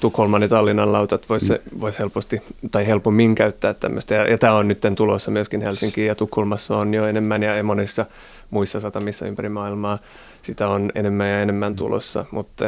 [0.00, 1.80] Tukholman ja Tallinnan lautat voisi mm.
[1.80, 4.14] vois helposti tai helpommin käyttää tämmöistä.
[4.14, 8.06] Ja, ja tämä on nyt tulossa myöskin Helsinkiin ja Tukholmassa on jo enemmän ja monissa
[8.50, 9.98] muissa satamissa ympäri maailmaa
[10.46, 12.64] sitä on enemmän ja enemmän tulossa, mutta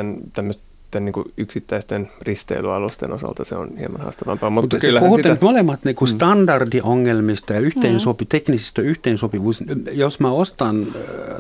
[0.90, 4.51] tämmöistä niin kuin yksittäisten risteilyalusten osalta se on hieman haastavampaa.
[4.51, 5.44] Mutta, mutta kyllä puhutte sitä...
[5.44, 6.14] molemmat niin kuin mm.
[6.14, 8.29] standardiongelmista ja yhteensopi, mm.
[8.29, 9.64] teknisistä yhteensopivuus.
[9.92, 10.87] Jos mä ostan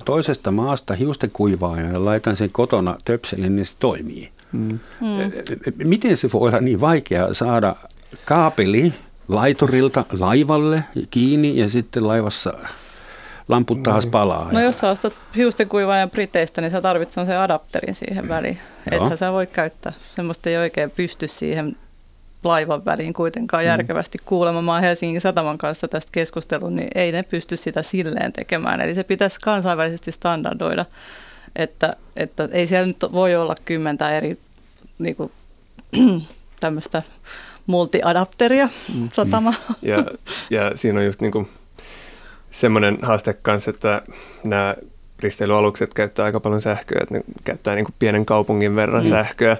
[0.04, 4.28] toisesta maasta hiustekuivaa ja laitan sen kotona töpselin, niin se toimii.
[4.52, 4.78] Mm.
[5.84, 7.76] Miten se voi olla niin vaikea saada
[8.24, 8.92] kaapeli
[9.28, 12.54] laiturilta laivalle kiinni ja sitten laivassa
[13.48, 14.10] lamput taas niin.
[14.10, 14.48] palaa.
[14.52, 18.58] No jos sä ostat hiustenkuivaajan Briteistä, niin sä tarvitset sen adapterin siihen väliin.
[18.90, 19.92] Että sä voi käyttää.
[20.16, 21.76] Semmoista ei oikein pysty siihen
[22.44, 23.66] laivan väliin kuitenkaan mm.
[23.66, 24.62] järkevästi kuulemma.
[24.62, 28.80] Mä Helsingin Sataman kanssa tästä keskustelun, niin ei ne pysty sitä silleen tekemään.
[28.80, 30.84] Eli se pitäisi kansainvälisesti standardoida,
[31.56, 34.38] että, että ei siellä nyt voi olla kymmentä eri
[34.98, 35.32] niin kuin,
[36.60, 37.02] tämmöistä
[37.66, 39.08] multiadapteria mm.
[39.12, 39.54] satama.
[39.82, 40.04] Ja,
[40.50, 41.48] ja siinä on just niin kuin
[42.50, 44.02] semmoinen haaste kanssa, että
[44.44, 44.74] nämä
[45.20, 49.08] risteilyalukset käyttää aika paljon sähköä, että ne käyttää niin kuin pienen kaupungin verran mm.
[49.08, 49.56] sähköä,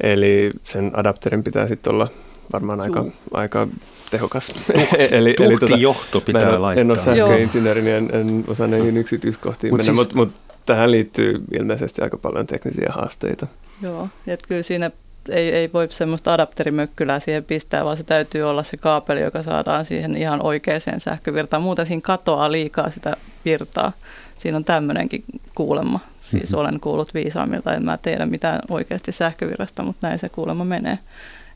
[0.00, 2.08] eli sen adapterin pitää sitten olla
[2.52, 3.68] varmaan aika, aika
[4.10, 4.54] tehokas.
[5.10, 6.80] eli, eli tuota, johto pitää en, laittaa.
[6.80, 10.32] En ole sähköinsinööri, niin en, en osaa näihin yksityiskohtiin mut mennä, siis, mutta mut
[10.66, 13.46] tähän liittyy ilmeisesti aika paljon teknisiä haasteita.
[13.82, 14.90] Joo, että kyllä siinä
[15.28, 19.84] ei, ei voi semmoista adapterimökkylää siihen pistää, vaan se täytyy olla se kaapeli, joka saadaan
[19.84, 21.62] siihen ihan oikeaan sähkövirtaan.
[21.62, 23.92] Muuten siinä katoaa liikaa sitä virtaa.
[24.38, 26.00] Siinä on tämmöinenkin kuulemma.
[26.28, 26.60] Siis mm-hmm.
[26.60, 30.98] olen kuullut viisaammilta, en mä tiedä mitään oikeasti sähkövirrasta, mutta näin se kuulemma menee.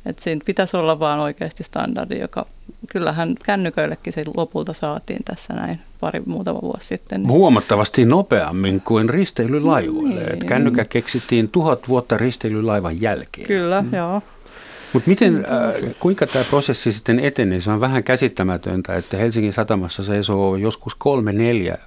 [0.07, 2.47] Että siinä pitäisi olla vaan oikeasti standardi, joka
[2.93, 7.23] kyllähän kännyköillekin se lopulta saatiin tässä näin pari muutama vuosi sitten.
[7.23, 7.31] Niin.
[7.31, 10.25] Huomattavasti nopeammin kuin risteilylaivoille.
[10.25, 10.47] Niin.
[10.47, 13.47] Kännykä keksittiin tuhat vuotta risteilylaivan jälkeen.
[13.47, 13.95] Kyllä, mm.
[13.95, 14.23] joo.
[14.93, 17.61] Mutta miten, äh, kuinka tämä prosessi sitten etenee?
[17.61, 21.79] Se on vähän käsittämätöntä, että Helsingin satamassa seisoo joskus kolme, neljä,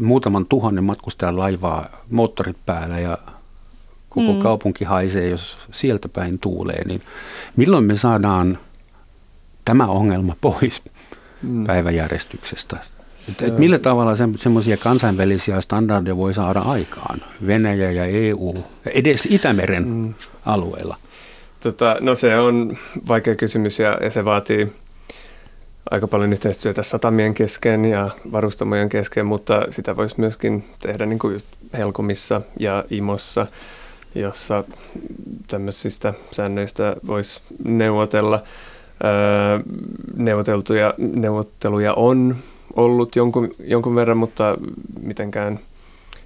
[0.00, 3.18] muutaman tuhannen matkustajan laivaa moottorit päällä ja
[4.14, 4.38] koko mm.
[4.38, 7.02] kaupunki haisee, jos sieltä päin tuulee, niin
[7.56, 8.58] milloin me saadaan
[9.64, 10.82] tämä ongelma pois
[11.42, 11.64] mm.
[11.64, 12.76] päiväjärjestyksestä?
[13.28, 19.26] Et, et millä tavalla se, semmoisia kansainvälisiä standardeja voi saada aikaan Venäjä ja EU, edes
[19.30, 20.14] Itämeren mm.
[20.46, 20.96] alueella?
[21.60, 22.76] Tota, no se on
[23.08, 24.72] vaikea kysymys ja, ja se vaatii
[25.90, 31.32] aika paljon yhteistyötä satamien kesken ja varustamojen kesken, mutta sitä voisi myöskin tehdä niin kuin
[31.32, 33.46] just Helkomissa ja Imossa
[34.14, 34.64] jossa
[35.46, 38.42] tämmöisistä säännöistä voisi neuvotella.
[39.04, 39.58] Öö,
[40.16, 42.36] neuvoteltuja, neuvotteluja on
[42.76, 44.56] ollut jonkun, jonkun verran, mutta
[45.00, 45.58] mitenkään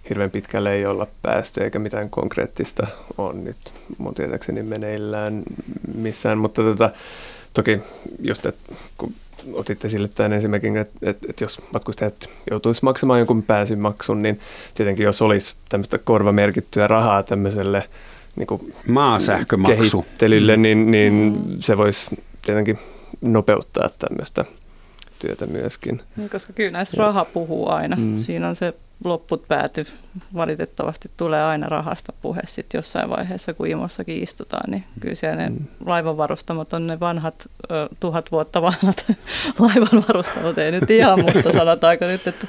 [0.09, 2.87] hirveän pitkälle ei olla päästy eikä mitään konkreettista
[3.19, 3.57] on nyt
[3.99, 5.43] mun tietääkseni meneillään
[5.95, 6.91] missään, mutta tota,
[7.55, 7.79] toki
[8.21, 9.13] just, että kun
[9.53, 14.41] otit esille tämän esimerkin, että, että, että jos matkustajat joutuisi maksamaan jonkun pääsymaksun, niin
[14.75, 17.89] tietenkin jos olisi tämmöistä korvamerkittyä rahaa tämmöiselle
[18.37, 20.03] niin kuin Maasähkömaksu.
[20.03, 21.57] kehittelylle, niin, niin mm.
[21.61, 22.07] se voisi
[22.47, 22.79] tietenkin
[23.21, 24.45] nopeuttaa tämmöistä
[25.19, 26.01] työtä myöskin.
[26.17, 27.97] Niin, koska kyllä näissä raha puhuu aina.
[27.97, 28.19] Mm.
[28.19, 29.87] Siinä on se lopput pääty.
[30.35, 34.71] Valitettavasti tulee aina rahasta puhe sitten jossain vaiheessa, kun imossakin istutaan.
[34.71, 35.57] Niin kyllä siellä ne mm.
[35.87, 39.07] laivanvarustamot on ne vanhat, ö, tuhat vuotta vanhat
[39.59, 40.59] laivanvarustamot.
[40.59, 42.47] Ei nyt ihan, mutta sanotaanko nyt, että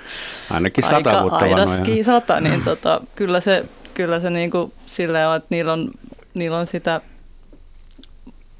[0.50, 2.04] ainakin sata aika vuotta vanhoja.
[2.04, 5.92] sata, niin tota, kyllä se, kyllä se niin kuin silleen on, että niillä on,
[6.34, 7.02] niillä on sitä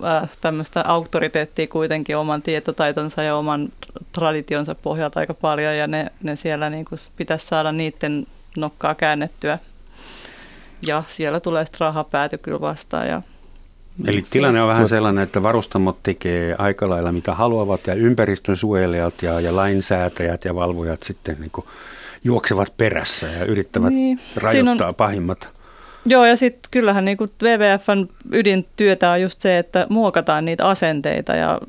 [0.06, 3.70] Äh, tämmöistä auktoriteettia kuitenkin oman tietotaitonsa ja oman
[4.12, 9.60] traditionsa pohjalta aika paljon ja ne, ne siellä niin kuin pitäisi saada niiden nokkaa käännettyä
[10.82, 13.22] ja siellä tulee sitten rahapääty kyllä vastaan ja
[14.06, 19.22] Eli tilanne on vähän sellainen, että varustamot tekee aika lailla mitä haluavat ja ympäristön suojelijat
[19.22, 21.66] ja, ja lainsäätäjät ja valvojat sitten niin
[22.24, 24.20] juoksevat perässä ja yrittävät niin.
[24.36, 25.59] rajoittaa on, pahimmat
[26.06, 31.36] Joo, ja sitten kyllähän niin kuin WWFn ydintyötä on just se, että muokataan niitä asenteita
[31.36, 31.60] ja,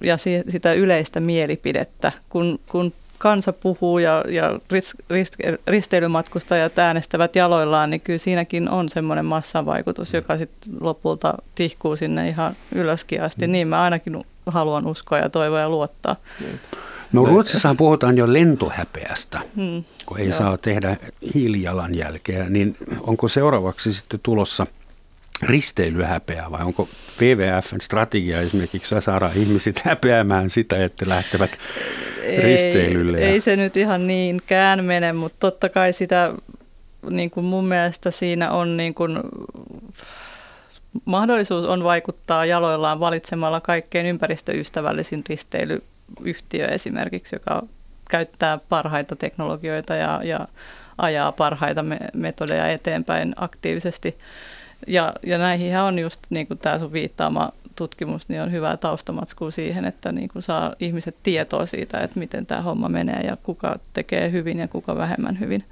[0.00, 5.34] ja si, sitä yleistä mielipidettä, kun, kun kansa puhuu ja, ja rist, rist,
[5.66, 12.56] risteilymatkustajat äänestävät jaloillaan, niin kyllä siinäkin on semmoinen massavaikutus, joka sitten lopulta tihkuu sinne ihan
[12.74, 13.46] ylöskin asti.
[13.46, 13.52] Mm.
[13.52, 16.16] Niin mä ainakin haluan uskoa ja toivoa ja luottaa.
[17.14, 19.84] No Ruotsissahan puhutaan jo lentohäpeästä, hmm.
[20.06, 20.38] kun ei Joo.
[20.38, 20.96] saa tehdä
[21.34, 24.66] hiilijalanjälkeä, niin onko seuraavaksi sitten tulossa
[25.42, 26.88] risteilyhäpeä vai onko
[27.20, 31.50] WWFn strategia esimerkiksi saada ihmiset häpeämään sitä, että lähtevät
[32.22, 33.18] ei, risteilylle?
[33.18, 36.34] Ei se nyt ihan niinkään mene, mutta totta kai sitä
[37.10, 39.18] niin kuin mun mielestä siinä on niin kuin,
[41.04, 45.82] mahdollisuus on vaikuttaa jaloillaan valitsemalla kaikkein ympäristöystävällisin risteily
[46.20, 47.62] yhtiö esimerkiksi, joka
[48.10, 50.48] käyttää parhaita teknologioita ja, ja
[50.98, 54.18] ajaa parhaita me- metodeja eteenpäin aktiivisesti.
[54.86, 59.50] Ja, ja näihin on just niin kuin tämä sun viittaama tutkimus, niin on hyvää taustamatskua
[59.50, 63.78] siihen, että niin kuin saa ihmiset tietoa siitä, että miten tämä homma menee ja kuka
[63.92, 65.64] tekee hyvin ja kuka vähemmän hyvin.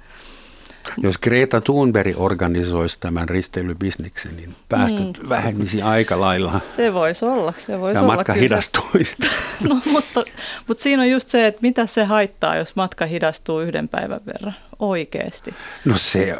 [0.97, 5.29] Jos Greta Thunberg organisoisi tämän risteilybisneksen, niin päästöt mm.
[5.29, 6.59] vähenisi aika lailla.
[6.59, 7.53] Se voisi olla.
[7.57, 9.15] Se voisi ja olla, matka hidastuisi.
[9.69, 10.23] no, mutta,
[10.67, 14.55] mutta siinä on just se, että mitä se haittaa, jos matka hidastuu yhden päivän verran
[14.89, 15.53] oikeasti.
[15.85, 16.37] No se,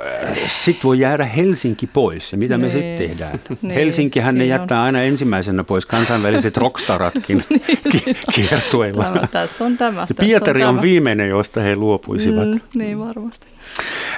[0.47, 2.31] sit voi jäädä Helsinki pois.
[2.31, 2.65] Ja mitä niin.
[2.65, 3.39] me sitten tehdään?
[3.61, 3.73] Niin.
[3.73, 4.85] Helsinkihän ne jättää on.
[4.85, 9.03] aina ensimmäisenä pois kansainväliset rockstaratkin niin, kiertueilla.
[9.03, 10.07] Tämä, tässä on tämä.
[10.19, 10.81] Pietari on, on, tämä.
[10.81, 12.47] viimeinen, josta he luopuisivat.
[12.47, 13.47] Mm, niin varmasti.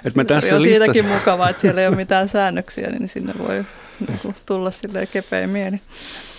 [0.05, 3.63] Et mä tässä on siitäkin mukavaa, että siellä ei ole mitään säännöksiä, niin sinne voi
[4.45, 5.79] tulla silleen kepein mieli.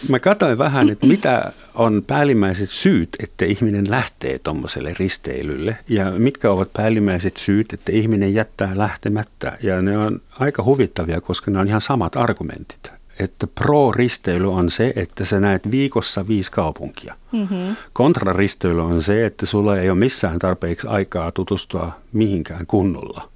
[0.09, 6.51] Mä katsoin vähän, että mitä on päällimmäiset syyt, että ihminen lähtee tuommoiselle risteilylle ja mitkä
[6.51, 9.59] ovat päällimmäiset syyt, että ihminen jättää lähtemättä.
[9.63, 12.91] Ja ne on aika huvittavia, koska ne on ihan samat argumentit.
[13.19, 17.15] Että pro-risteily on se, että sä näet viikossa viisi kaupunkia.
[17.33, 17.77] Mm-hmm.
[17.93, 23.29] Kontraristeily on se, että sulla ei ole missään tarpeeksi aikaa tutustua mihinkään kunnolla.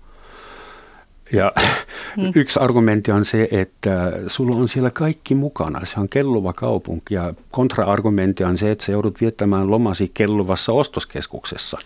[1.33, 1.53] Ja
[2.17, 2.33] mm.
[2.35, 5.85] yksi argumentti on se, että sulla on siellä kaikki mukana.
[5.85, 11.79] Se on kelluva kaupunki ja kontra-argumentti on se, että sä joudut viettämään lomasi kelluvassa ostoskeskuksessa,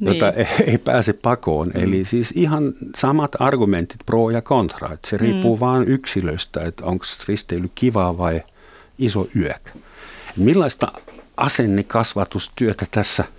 [0.00, 0.14] niin.
[0.14, 1.68] jota ei, ei pääse pakoon.
[1.68, 1.84] Mm.
[1.84, 4.92] Eli siis ihan samat argumentit pro ja kontra.
[4.92, 5.60] Että se riippuu mm.
[5.60, 8.42] vaan yksilöstä, että onko risteily kivaa vai
[8.98, 9.68] iso yök.
[10.36, 10.92] Millaista
[11.36, 13.24] asennekasvatustyötä tässä–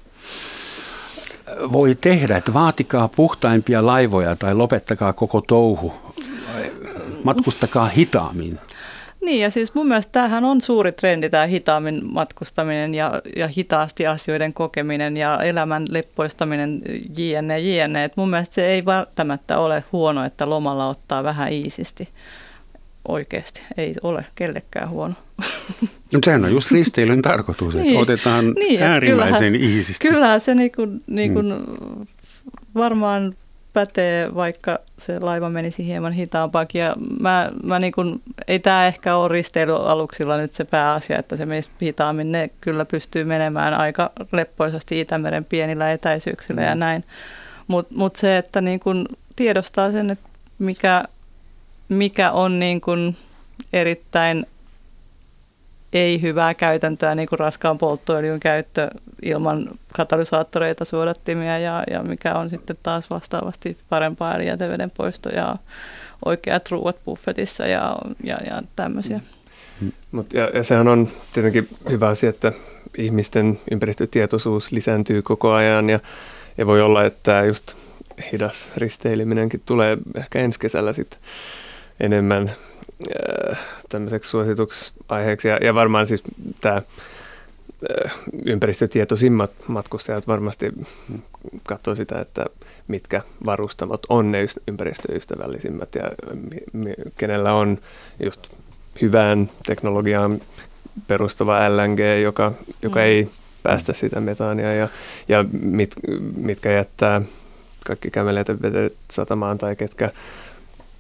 [1.72, 5.94] voi tehdä, että vaatikaa puhtaimpia laivoja tai lopettakaa koko touhu,
[7.24, 8.60] matkustakaa hitaammin.
[9.22, 14.08] Niin ja siis mun mielestä tämähän on suuri trendi tämä hitaammin matkustaminen ja, ja hitaasti
[14.08, 16.82] asioiden kokeminen ja elämän leppoistaminen
[17.18, 18.04] jne jne.
[18.04, 22.10] Et mun mielestä se ei välttämättä ole huono, että lomalla ottaa vähän iisisti
[23.08, 23.62] oikeasti.
[23.78, 25.14] Ei ole kellekään huono.
[26.14, 30.08] No sehän on just risteilyn tarkoitus, että niin, otetaan niin, äärimmäisen kyllähän, iisisti.
[30.08, 32.08] Kyllähän se niin kuin, niin kuin mm.
[32.76, 33.36] varmaan
[33.74, 36.82] pätee, vaikka se laiva menisi hieman hitaampaakin.
[36.82, 41.46] Ja mä, mä niin kuin, ei tämä ehkä ole risteilyaluksilla nyt se pääasia, että se
[41.46, 42.32] menisi hitaammin.
[42.32, 46.68] Ne kyllä pystyy menemään aika leppoisasti Itämeren pienillä etäisyyksillä mm.
[46.68, 47.04] ja näin.
[47.68, 50.30] Mutta mut se, että niin kuin tiedostaa sen, että
[50.60, 51.04] mikä,
[51.90, 53.18] mikä on niin kuin
[53.74, 54.46] erittäin
[55.94, 58.90] ei hyvää käytäntöä, niin kuin raskaan polttoöljyn käyttö
[59.22, 65.56] ilman katalysaattoreita, suodattimia ja, ja mikä on sitten taas vastaavasti parempaa eli jäteveden poisto ja
[66.26, 69.20] oikeat ruuat buffetissa ja, ja, ja tämmöisiä.
[69.82, 69.92] Mm.
[70.12, 72.52] Mut ja, ja sehän on tietenkin hyvä asia, että
[72.98, 76.00] ihmisten ympäristötietoisuus lisääntyy koko ajan ja,
[76.58, 77.76] ja voi olla, että just
[78.32, 81.20] hidas risteileminenkin tulee ehkä ensi kesällä sitten
[82.00, 82.52] enemmän
[83.52, 85.48] äh, tämmöiseksi suosituksi aiheeksi.
[85.48, 86.24] Ja, ja varmaan siis
[86.62, 86.84] tämä äh,
[88.46, 90.72] ympäristötietoisimmat matkustajat varmasti
[91.64, 92.46] katsoo sitä, että
[92.88, 96.04] mitkä varustamot on ne ympäristöystävällisimmät ja
[97.18, 97.78] kenellä on
[98.24, 98.48] just
[99.02, 100.42] hyvään teknologiaan
[101.08, 103.06] perustuva LNG, joka, joka mm.
[103.06, 103.30] ei
[103.64, 104.88] päästä sitä metaania ja,
[105.28, 105.94] ja mit,
[106.38, 107.22] mitkä jättää
[107.86, 110.12] kaikki kämeleet vedet satamaan tai ketkä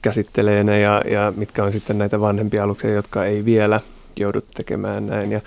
[0.01, 3.79] käsittelee ne ja, ja mitkä on sitten näitä vanhempia aluksia, jotka ei vielä
[4.15, 5.31] joudu tekemään näin.
[5.31, 5.41] Ja,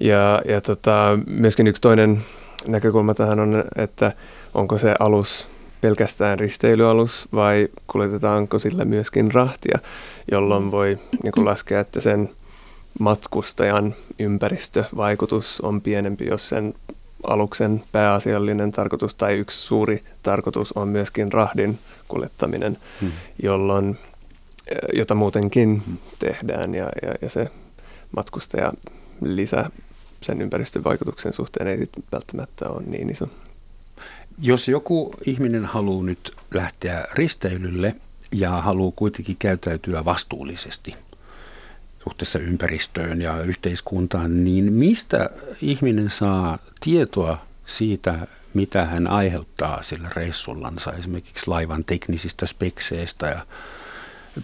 [0.00, 2.22] ja, ja tota, myöskin yksi toinen
[2.66, 4.12] näkökulma tähän on, että
[4.54, 5.48] onko se alus
[5.80, 9.78] pelkästään risteilyalus vai kuljetetaanko sillä myöskin rahtia,
[10.32, 12.30] jolloin voi niin kuin laskea, että sen
[13.00, 16.74] matkustajan ympäristövaikutus on pienempi, jos sen
[17.22, 23.12] aluksen pääasiallinen tarkoitus tai yksi suuri tarkoitus on myöskin rahdin kuljettaminen, hmm.
[23.42, 23.98] jolloin,
[24.68, 25.98] eh, jota muutenkin hmm.
[26.18, 27.50] tehdään ja, ja, ja se
[28.16, 28.72] matkustaja
[29.24, 29.70] lisä
[30.20, 33.28] sen ympäristövaikutuksen suhteen ei välttämättä ole niin iso.
[34.40, 37.96] Jos joku ihminen haluaa nyt lähteä risteilylle
[38.32, 40.94] ja haluaa kuitenkin käyttäytyä vastuullisesti–
[42.08, 45.30] suhteessa ympäristöön ja yhteiskuntaan, niin mistä
[45.62, 48.14] ihminen saa tietoa siitä,
[48.54, 53.40] mitä hän aiheuttaa sillä reissullansa, esimerkiksi laivan teknisistä spekseistä ja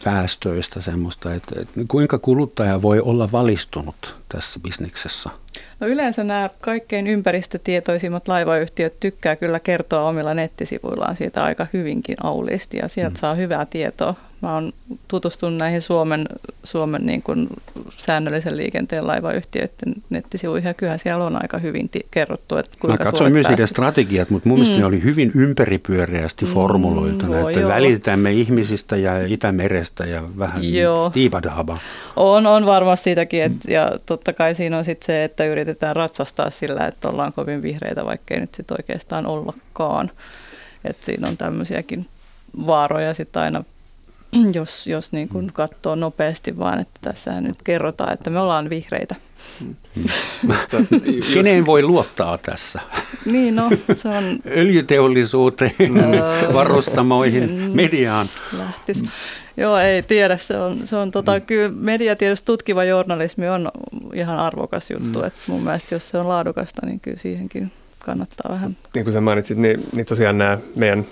[0.05, 5.31] päästöistä semmoista, että, että kuinka kuluttaja voi olla valistunut tässä bisneksessä?
[5.81, 12.77] No yleensä nämä kaikkein ympäristötietoisimmat laivayhtiöt tykkää kyllä kertoa omilla nettisivuillaan siitä aika hyvinkin auliisti
[12.77, 13.21] ja sieltä mm.
[13.21, 14.15] saa hyvää tietoa.
[14.45, 14.73] Mä oon
[15.09, 16.27] tutustunut näihin Suomen,
[16.65, 17.49] Suomen niin kuin
[17.97, 23.11] säännöllisen liikenteen laivayhtiöiden nettisivuihin ja kyllähän siellä on aika hyvin ti- kerrottu, että kuinka Mä
[23.11, 24.61] katsoin myös niiden strategiat, mutta mun mm.
[24.61, 27.69] mielestä ne oli hyvin ympäripyöreästi mm, formuloitu, mm, että joo.
[27.69, 30.63] välitetään me ihmisistä ja Itämerestä ja vähän
[31.09, 31.79] stiibadahaba.
[32.17, 36.51] On, on varmasti siitäkin, että, ja totta kai siinä on sitten se, että yritetään ratsastaa
[36.51, 40.11] sillä, että ollaan kovin vihreitä, vaikkei nyt sitten oikeastaan ollakaan.
[40.85, 42.07] Että siinä on tämmöisiäkin
[42.67, 43.65] vaaroja sitten aina
[44.55, 49.15] jos, jos niin kuin katsoo nopeasti vaan, että tässä nyt kerrotaan, että me ollaan vihreitä.
[49.61, 49.75] Mm.
[51.35, 52.81] Keneen voi luottaa tässä?
[53.25, 54.39] Niin, no, se on...
[54.57, 55.95] Öljyteollisuuteen,
[56.55, 58.27] varustamoihin, mediaan.
[58.59, 59.05] Lähtis.
[59.57, 60.37] Joo, ei tiedä.
[60.37, 61.43] Se on, se on tota, mm.
[61.43, 63.71] kyllä media tietysti tutkiva journalismi on
[64.15, 65.19] ihan arvokas juttu.
[65.19, 65.25] Mm.
[65.25, 68.77] Et mun mielestä jos se on laadukasta, niin kyllä siihenkin kannattaa vähän.
[68.95, 71.07] Niin kuin sä mainitsit, niin, niin tosiaan nämä meidän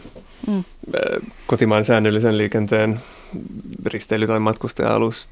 [0.47, 0.65] mm.
[1.47, 3.01] kotimaan säännöllisen liikenteen
[3.87, 5.29] risteily- tai matkustaja-alus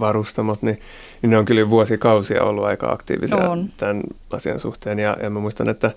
[0.00, 0.80] varustamot, niin,
[1.22, 3.68] niin ne on kyllä vuosikausia ollut aika aktiivisia on.
[3.76, 4.98] tämän asian suhteen.
[4.98, 5.90] Ja, ja mä muistan, että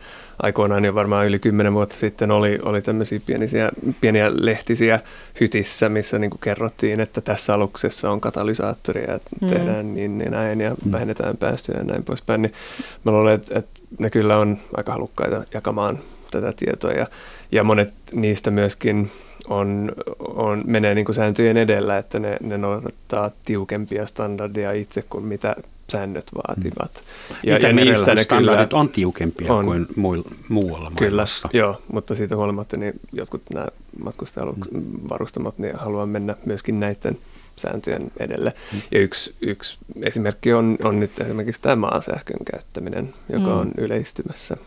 [0.43, 4.99] aikoinaan jo varmaan yli kymmenen vuotta sitten oli, oli tämmöisiä pieniä, pieniä lehtisiä
[5.39, 9.47] hytissä, missä niin kerrottiin, että tässä aluksessa on katalysaattori ja mm.
[9.47, 10.91] tehdään niin ja näin ja mm.
[10.91, 12.41] vähennetään päästöjä ja näin poispäin.
[12.41, 12.53] Niin
[13.03, 15.99] mä luulen, että, että ne kyllä on aika halukkaita jakamaan
[16.31, 17.07] tätä tietoa ja,
[17.55, 19.11] ja monet niistä myöskin
[19.47, 25.25] on, on, menee niin kuin sääntöjen edellä, että ne, ne noudattaa tiukempia standardia itse kuin
[25.25, 25.55] mitä
[25.91, 26.91] säännöt vaativat.
[27.29, 27.35] Mm.
[27.43, 29.87] Ja, ja niistä ne standardit kyllä on tiukempia on, kuin
[30.49, 31.49] muualla maailmassa.
[31.49, 33.67] Kyllä, joo, mutta siitä huolimatta niin jotkut nämä
[34.03, 37.17] matkustajavarustamot niin haluaa mennä myöskin näiden
[37.55, 38.53] sääntöjen edelle.
[38.73, 38.81] Mm.
[38.91, 43.59] Ja yksi, yksi esimerkki on, on nyt esimerkiksi tämä maasähkön käyttäminen, joka mm.
[43.59, 44.57] on yleistymässä.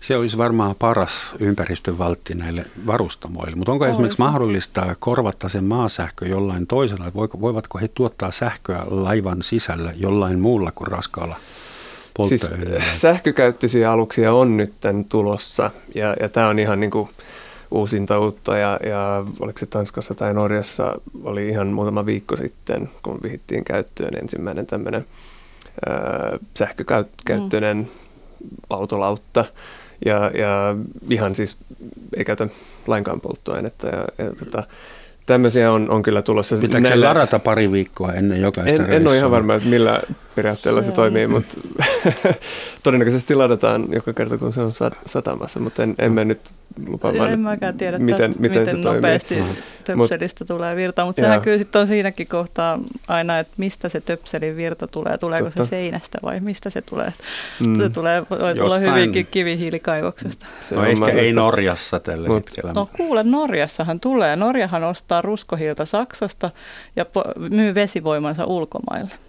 [0.00, 3.92] Se olisi varmaan paras ympäristön valtti näille varustamoille, mutta onko Olisi.
[3.92, 7.12] esimerkiksi mahdollista korvata sen maasähkö jollain toisella?
[7.40, 11.36] Voivatko he tuottaa sähköä laivan sisällä jollain muulla kuin raskaalla
[12.24, 12.46] Siis
[12.92, 14.72] sähkökäyttöisiä aluksia on nyt
[15.08, 17.08] tulossa ja, ja tämä on ihan niin kuin
[17.70, 23.18] uusinta uutta ja, ja oliko se Tanskassa tai Norjassa oli ihan muutama viikko sitten, kun
[23.22, 25.06] vihittiin käyttöön ensimmäinen tämmöinen
[26.54, 27.86] sähkökäyttöinen mm.
[28.70, 29.44] Autolautta.
[30.04, 30.76] Ja, ja
[31.10, 31.56] ihan siis
[32.16, 32.48] ei käytä
[32.86, 33.86] lainkaan polttoainetta.
[33.86, 34.62] Ja, ja tota,
[35.26, 36.56] tämmöisiä on, on kyllä tulossa.
[36.56, 37.06] Pitääkö näillä...
[37.06, 40.02] se varata pari viikkoa ennen jokaista En, en ole ihan varma, että millä
[40.36, 41.60] periaatteella se, se toimii, mutta
[42.82, 44.72] todennäköisesti ladataan joka kerta, kun se on
[45.06, 46.40] satamassa, mutta en, en mä nyt
[46.86, 49.56] lupaamaan, En mäkään tiedä miten, tästä, miten, miten nopeasti toimii.
[49.84, 52.78] töpselistä Mut, tulee virta, mutta se näkyy sitten on siinäkin kohtaa
[53.08, 55.64] aina, että mistä se töpselin virta tulee, tuleeko Totta.
[55.64, 57.12] se seinästä vai mistä se tulee.
[57.66, 57.76] Mm.
[57.76, 60.46] Se tulee, voi tulla hyvinkin kivihiilikaivoksesta.
[60.60, 62.72] Se no ehkä ei Norjassa tällä Mut, hetkellä.
[62.72, 64.36] No kuule, Norjassahan tulee.
[64.36, 66.50] Norjahan ostaa ruskohiilta Saksasta
[66.96, 67.06] ja
[67.50, 69.25] myy vesivoimansa ulkomaille.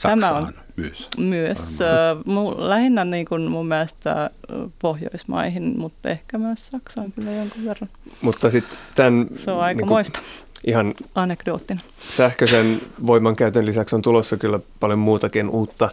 [0.00, 1.08] Saksaan Tämä on myös.
[1.18, 1.78] Myös.
[1.80, 2.16] Äh,
[2.58, 4.30] lähinnä niin kuin mun mielestä
[4.78, 7.90] Pohjoismaihin, mutta ehkä myös Saksaan kyllä jonkun verran.
[8.22, 9.26] Mutta sitten tämän...
[9.36, 10.20] Se on aika niin moista.
[10.66, 11.80] Ihan anekdoottina.
[11.96, 15.90] Sähköisen voimankäytön lisäksi on tulossa kyllä paljon muutakin uutta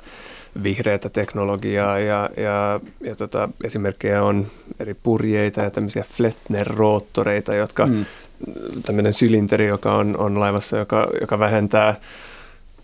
[0.64, 4.48] vihreätä teknologiaa ja, ja, ja tota, esimerkkejä on
[4.80, 8.06] eri purjeita ja tämmöisiä Flettner-roottoreita, jotka mm.
[8.86, 11.96] tämmöinen sylinteri, joka on, on laivassa, joka, joka vähentää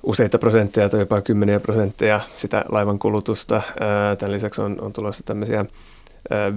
[0.03, 3.61] useita prosentteja tai jopa kymmeniä prosentteja sitä laivan kulutusta.
[4.17, 5.65] Tämän lisäksi on, on tulossa tämmöisiä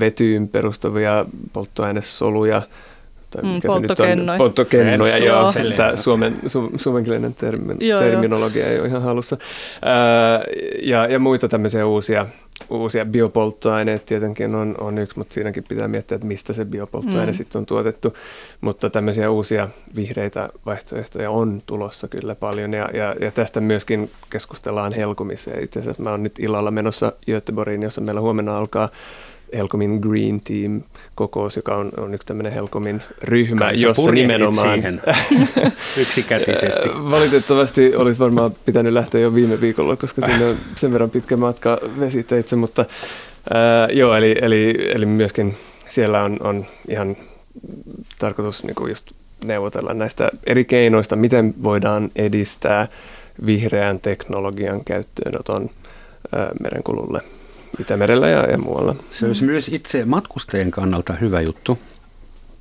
[0.00, 2.62] vetyyn perustuvia polttoainesoluja,
[3.36, 4.38] tai mm, mikä polttokennoja.
[4.38, 5.52] Polttokennoja, joo.
[5.56, 5.72] joo.
[5.76, 8.72] Tämä suomen, su, suomenkielinen termi, joo, terminologia joo.
[8.72, 9.36] ei ole ihan halussa.
[9.82, 10.42] Ää,
[10.82, 12.26] ja, ja muita tämmöisiä uusia,
[12.70, 17.36] uusia biopolttoaineet tietenkin on, on yksi, mutta siinäkin pitää miettiä, että mistä se biopolttoaine mm.
[17.36, 18.14] sitten on tuotettu.
[18.60, 24.92] Mutta tämmöisiä uusia vihreitä vaihtoehtoja on tulossa kyllä paljon, ja, ja, ja tästä myöskin keskustellaan
[24.92, 25.50] Helkomissa.
[25.60, 28.88] Itse asiassa mä oon nyt illalla menossa Göteborgiin, jossa meillä huomenna alkaa
[29.56, 30.82] Helcomin Green Team
[31.14, 34.68] kokous, joka on, on yksi tämmöinen Helcomin ryhmä, Kai jossa nimenomaan...
[34.74, 35.02] siihen
[36.02, 36.88] yksikätisesti.
[36.88, 41.78] Valitettavasti olisi varmaan pitänyt lähteä jo viime viikolla, koska sinne on sen verran pitkä matka
[42.00, 42.84] vesiteitse, mutta
[43.54, 45.56] ää, joo, eli, eli, eli myöskin
[45.88, 47.16] siellä on, on ihan
[48.18, 49.10] tarkoitus niin kuin just
[49.44, 52.88] neuvotella näistä eri keinoista, miten voidaan edistää
[53.46, 55.70] vihreän teknologian käyttöönoton
[56.60, 57.20] merenkululle
[57.80, 58.96] Itämerellä ja, ja muualla.
[59.10, 61.78] Se olisi myös itse matkustajien kannalta hyvä juttu.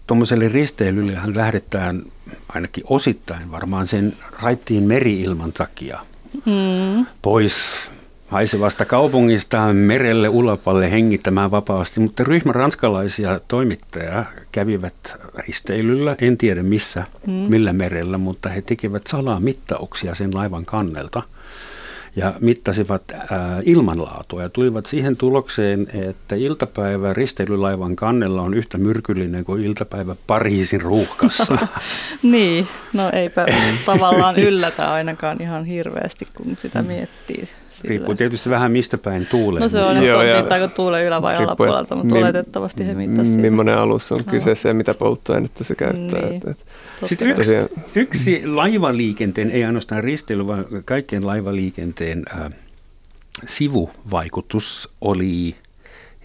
[0.07, 2.01] Tuommoiselle risteilyllehän lähdetään
[2.49, 5.99] ainakin osittain varmaan sen raittiin meriilman takia
[6.45, 7.05] mm.
[7.21, 7.87] pois
[8.27, 17.03] haisevasta kaupungista merelle ulapalle hengittämään vapaasti, mutta ryhmä ranskalaisia toimittajia kävivät risteilyllä, en tiedä missä,
[17.27, 17.33] mm.
[17.33, 21.23] millä merellä, mutta he tekivät salaa mittauksia sen laivan kannelta–
[22.15, 29.45] ja mittasivat ää, ilmanlaatua ja tulivat siihen tulokseen, että iltapäivä risteilylaivan kannella on yhtä myrkyllinen
[29.45, 31.57] kuin iltapäivä Pariisin ruuhkassa.
[32.23, 33.45] niin, no eipä
[33.85, 37.47] tavallaan yllätä ainakaan ihan hirveästi, kun sitä miettii.
[37.75, 37.89] Sille.
[37.89, 39.61] Riippuu tietysti vähän mistä päin tuulee.
[39.61, 43.41] No se on, että mittaako tuulee ylä- vai alapuolelta, mutta mi- oletettavasti he mittasivat.
[43.41, 46.21] Millainen alus on kyseessä ja mitä polttoainetta se käyttää.
[46.21, 46.35] Niin.
[46.35, 46.65] Et, et.
[47.05, 47.53] Sitten yksi,
[47.95, 52.49] yksi laivaliikenteen, ei ainoastaan risteily, vaan kaikkien laivaliikenteen äh,
[53.45, 55.55] sivuvaikutus oli,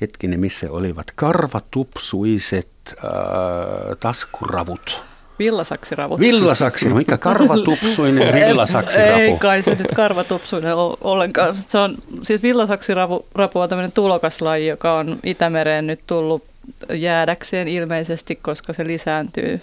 [0.01, 5.03] hetkinen missä olivat, karvatupsuiset äh, taskuravut
[5.41, 6.20] Villasaksiravut.
[6.20, 9.20] Villasaksiravu, mikä karvatupsuinen villasaksirapu?
[9.20, 11.57] Ei kai se nyt karvatupsuinen ole ollenkaan.
[11.57, 13.24] Se on, siis villasaksirapu
[13.55, 16.45] on tämmöinen tulokaslaji, joka on Itämereen nyt tullut
[16.93, 19.61] jäädäkseen ilmeisesti, koska se lisääntyy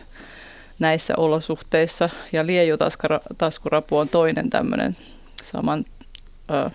[0.79, 2.09] näissä olosuhteissa.
[2.31, 4.97] Ja liejutaskurapu on toinen tämmöinen
[5.43, 5.85] saman
[6.51, 6.69] ö,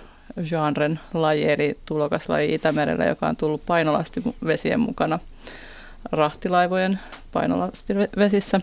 [0.49, 5.19] genren laji, eli tulokaslaji Itämerellä, joka on tullut painolastivesien mukana
[6.13, 6.99] rahtilaivojen
[7.33, 8.61] painolastivesissä.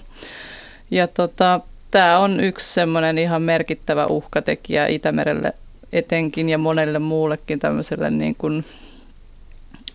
[0.92, 1.60] Ja tota,
[1.92, 5.54] tämä on yksi semmoinen ihan merkittävä uhkatekijä Itämerelle
[5.92, 8.66] etenkin ja monelle muullekin tämmöiselle niin kuin,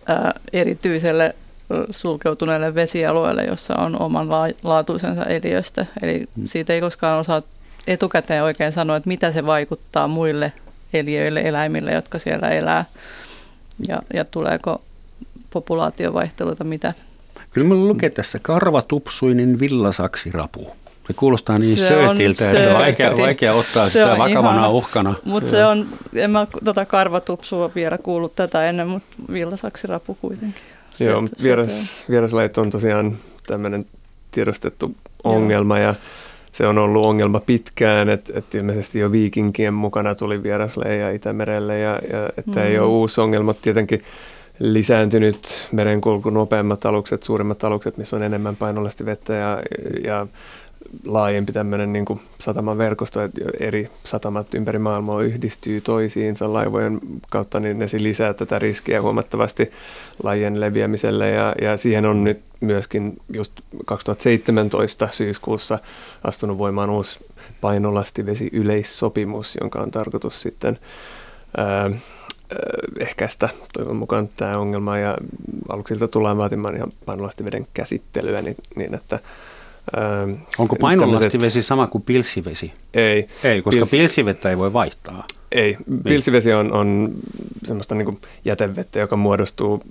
[0.07, 1.35] ää, erityiselle
[1.91, 4.29] sulkeutuneelle vesialueelle, jossa on oman
[4.63, 5.85] laatuisensa eliöstä.
[6.01, 6.47] Eli mm.
[6.47, 7.41] siitä ei koskaan osaa
[7.87, 10.53] etukäteen oikein sanoa, että mitä se vaikuttaa muille
[10.93, 12.85] eliöille, eläimille, jotka siellä elää.
[13.87, 14.81] Ja, ja tuleeko
[15.49, 16.93] populaatiovaihteluita, mitä?
[17.55, 20.71] Kyllä minulla lukee tässä karvatupsuinen villasaksirapu.
[21.07, 25.13] Se kuulostaa niin se söötiltä, että on vaikea, vaikea ottaa se sitä vakavana ihana, uhkana.
[25.25, 30.61] Mutta se on, en mä tota karvatupsua vielä kuullut tätä ennen, mutta villasaksirapu kuitenkin.
[30.99, 33.85] Joo, vieras, vieraslajit on tosiaan tämmöinen
[34.31, 35.87] tiedostettu ongelma Joo.
[35.87, 35.95] ja
[36.51, 41.99] se on ollut ongelma pitkään, että, että ilmeisesti jo viikinkien mukana tuli vierasleija Itämerelle ja,
[42.11, 42.65] ja että mm.
[42.65, 43.53] ei ole uusi ongelma.
[43.53, 44.03] Tietenkin
[44.59, 49.61] lisääntynyt merenkulku, nopeammat alukset, suuremmat alukset, missä on enemmän painolasti vettä ja,
[50.03, 50.27] ja
[51.05, 56.99] laajempi tämmöinen niin kuin sataman verkosto, että eri satamat ympäri maailmaa yhdistyy toisiinsa laivojen
[57.29, 59.71] kautta, niin ne lisää tätä riskiä huomattavasti
[60.23, 61.29] lajien leviämiselle.
[61.29, 63.53] Ja, ja siihen on nyt myöskin just
[63.85, 65.79] 2017 syyskuussa
[66.23, 67.19] astunut voimaan uusi
[67.61, 70.79] painolastivesi yleissopimus, jonka on tarkoitus sitten
[71.57, 71.91] ää,
[72.99, 75.17] ehkäistä toivon mukaan tämä ongelma ja
[75.69, 79.19] aluksilta tullaan vaatimaan ihan painolastiveden käsittelyä niin, niin että
[79.97, 82.73] Ähm, Onko painolastivesi sama kuin pilsivesi?
[82.93, 83.27] Ei.
[83.43, 83.91] Ei, koska Pils...
[83.91, 85.23] pilsivettä ei voi vaihtaa.
[85.51, 85.77] Ei.
[85.87, 86.03] Niin.
[86.03, 87.11] Pilsivesi on, on
[87.63, 89.83] semmoista niin jätevettä, joka muodostuu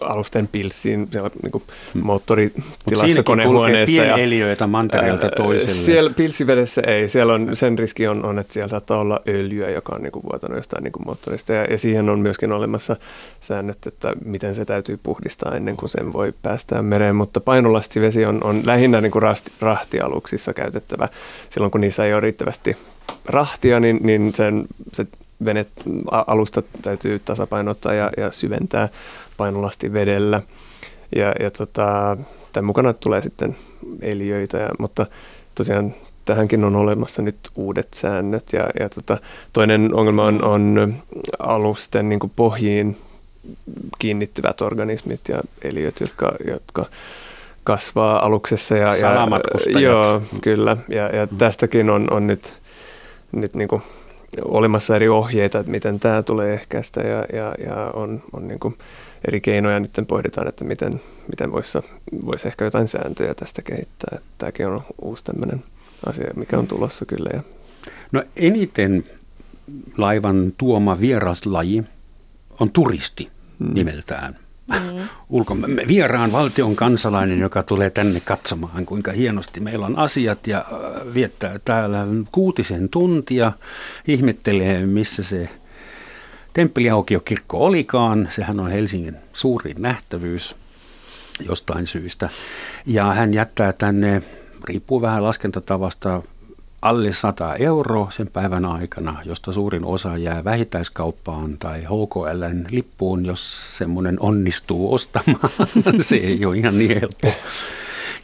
[0.00, 2.02] alusten pilssiin siellä niin kuin hmm.
[2.04, 4.02] moottoritilassa konehuoneessa.
[4.02, 5.70] Ja eliöitä mantereelta toiselle.
[5.70, 7.08] Siellä pilsivedessä ei.
[7.08, 10.22] Siellä on, sen riski on, on, että siellä saattaa olla öljyä, joka on niin kuin
[10.22, 11.52] vuotanut jostain niin kuin moottorista.
[11.52, 12.96] Ja, ja siihen on myöskin olemassa
[13.40, 17.16] säännöt, että miten se täytyy puhdistaa ennen kuin sen voi päästää mereen.
[17.16, 21.08] Mutta painolastivesi on, on lähinnä niin kuin rahti, rahtialuksissa käytettävä.
[21.50, 22.76] Silloin kun niissä ei ole riittävästi
[23.26, 25.06] rahtia, niin, niin sen, se
[25.44, 25.68] venet,
[26.10, 28.88] alusta täytyy tasapainottaa ja, ja syventää
[29.36, 30.42] painolasti vedellä.
[31.16, 32.16] Ja, ja tota,
[32.52, 33.56] tämän mukana tulee sitten
[34.00, 35.06] eliöitä, ja, mutta
[35.54, 38.52] tosiaan tähänkin on olemassa nyt uudet säännöt.
[38.52, 39.18] Ja, ja tota,
[39.52, 40.94] toinen ongelma on, on
[41.38, 42.96] alusten niin kuin pohjiin
[43.98, 46.86] kiinnittyvät organismit ja eliöt, jotka, jotka
[47.64, 48.76] kasvaa aluksessa.
[48.76, 49.28] Ja, ja,
[49.80, 50.76] joo, kyllä.
[50.88, 52.52] Ja, ja tästäkin on, on nyt,
[53.32, 53.82] nyt niin kuin
[54.44, 58.78] olemassa eri ohjeita, että miten tämä tulee ehkäistä ja, ja, ja on, on niin kuin
[59.28, 61.00] eri keinoja nyt pohditaan, että miten,
[61.30, 61.78] miten voisi
[62.26, 64.10] vois ehkä jotain sääntöjä tästä kehittää.
[64.16, 65.64] Että tämäkin on uusi tämmöinen
[66.06, 67.30] asia, mikä on tulossa kyllä.
[67.32, 67.42] Ja.
[68.12, 69.04] No eniten
[69.98, 71.84] laivan tuoma vieraslaji
[72.60, 73.28] on turisti
[73.58, 73.74] hmm.
[73.74, 74.36] nimeltään
[74.70, 75.08] mm.
[75.28, 75.56] ulko,
[75.88, 81.58] vieraan valtion kansalainen, joka tulee tänne katsomaan, kuinka hienosti meillä on asiat ja äh, viettää
[81.64, 83.52] täällä kuutisen tuntia,
[84.06, 85.48] ihmettelee, missä se
[86.52, 88.28] Temppeliaukiokirkko olikaan.
[88.30, 90.56] Sehän on Helsingin suurin nähtävyys
[91.48, 92.28] jostain syystä.
[92.86, 94.22] Ja hän jättää tänne,
[94.64, 96.22] riippuu vähän laskentatavasta,
[96.82, 103.60] alle 100 euroa sen päivän aikana, josta suurin osa jää vähittäiskauppaan tai HKLn lippuun, jos
[103.78, 105.50] semmoinen onnistuu ostamaan.
[106.00, 107.28] Se ei ole ihan niin helppo.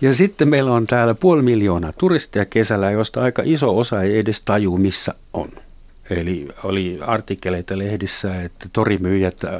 [0.00, 4.40] Ja sitten meillä on täällä puoli miljoonaa turistia kesällä, josta aika iso osa ei edes
[4.40, 5.48] taju, missä on.
[6.10, 9.52] Eli oli artikkeleita lehdissä, että torimyyjät äh,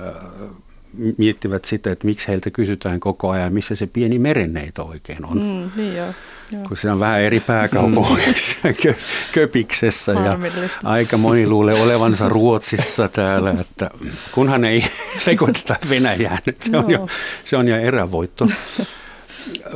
[1.18, 5.38] miettivät sitä, että miksi heiltä kysytään koko ajan, missä se pieni merenneito oikein on.
[5.38, 6.06] Mm, niin joo,
[6.52, 6.62] joo.
[6.68, 8.94] Kun se on vähän eri pääkaupungeissa, kö,
[9.32, 10.38] Köpiksessä ja
[10.84, 13.90] aika moni luulee olevansa Ruotsissa täällä, että
[14.32, 14.84] kunhan ei
[15.18, 17.08] sekoiteta Venäjää nyt, se on, jo,
[17.44, 18.48] se on jo erävoitto.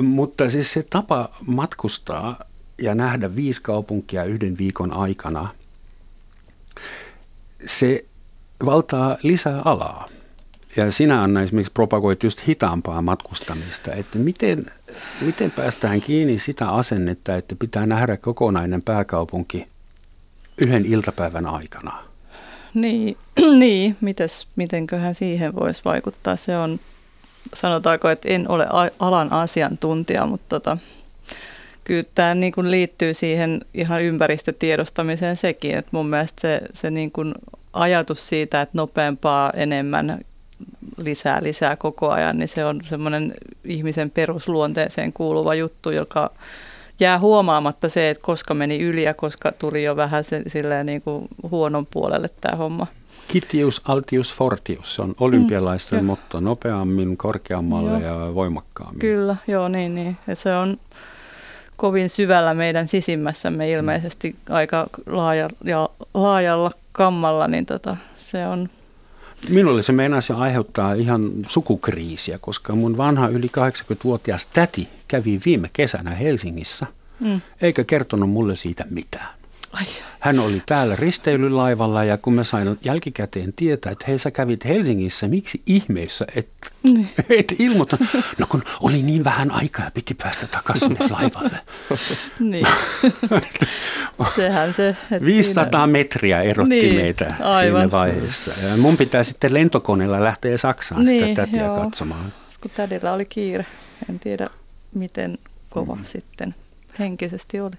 [0.02, 2.44] Mutta siis se tapa matkustaa
[2.82, 5.48] ja nähdä viisi kaupunkia yhden viikon aikana,
[7.66, 8.04] se
[8.66, 10.08] valtaa lisää alaa.
[10.76, 14.66] Ja sinä Anna esimerkiksi propagoit just hitaampaa matkustamista, että miten,
[15.20, 19.66] miten päästään kiinni sitä asennetta, että pitää nähdä kokonainen pääkaupunki
[20.66, 22.02] yhden iltapäivän aikana?
[22.74, 23.16] Niin,
[23.58, 26.36] niin mites, mitenköhän siihen voisi vaikuttaa?
[26.36, 26.80] Se on,
[27.54, 28.66] sanotaanko, että en ole
[28.98, 30.78] alan asiantuntija, mutta tota,
[31.84, 37.10] kyllä tämä niin kuin liittyy siihen ihan ympäristötiedostamiseen sekin, että mun mielestä se, se niin
[37.10, 37.34] kuin
[37.72, 40.20] ajatus siitä, että nopeampaa, enemmän
[40.96, 43.34] lisää, lisää koko ajan, niin se on semmoinen
[43.64, 46.30] ihmisen perusluonteeseen kuuluva juttu, joka
[47.00, 51.02] jää huomaamatta se, että koska meni yli ja koska tuli jo vähän se, silleen niin
[51.02, 52.86] kuin huonon puolelle tämä homma.
[53.28, 58.00] Kitius, altius, fortius, se on olympialaisten mm, motto, nopeammin, korkeammalle joo.
[58.00, 58.98] ja voimakkaammin.
[58.98, 60.16] Kyllä, joo niin, niin.
[60.26, 60.78] Ja se on
[61.76, 68.70] kovin syvällä meidän sisimmässämme ilmeisesti aika laaja, ja laajalla kammalla, niin tota, se on
[69.48, 76.14] Minulle se meinasi aiheuttaa ihan sukukriisiä, koska mun vanha yli 80-vuotias täti kävi viime kesänä
[76.14, 76.86] Helsingissä,
[77.20, 77.40] mm.
[77.60, 79.39] eikä kertonut mulle siitä mitään.
[79.72, 79.84] Ai.
[80.20, 85.28] Hän oli täällä risteilylaivalla ja kun mä sain jälkikäteen tietää, että hei sä kävit Helsingissä,
[85.28, 86.48] miksi ihmeessä et,
[86.82, 87.10] niin.
[87.38, 87.98] et ilmoita?
[88.38, 91.60] No kun oli niin vähän aikaa ja piti päästä takaisin laivalle.
[92.38, 92.66] niin.
[94.36, 94.96] Sehän se.
[95.24, 95.86] 500 siinä...
[95.86, 97.80] metriä erotti niin, meitä aivan.
[97.80, 98.50] siinä vaiheessa.
[98.62, 101.80] Ja mun pitää sitten lentokoneella lähteä Saksaan niin, sitä tätiä joo.
[101.84, 102.32] katsomaan.
[102.60, 103.66] Kun tädillä oli kiire.
[104.10, 104.46] En tiedä
[104.94, 105.38] miten
[105.70, 106.04] kova mm.
[106.04, 106.54] sitten
[106.98, 107.76] henkisesti oli.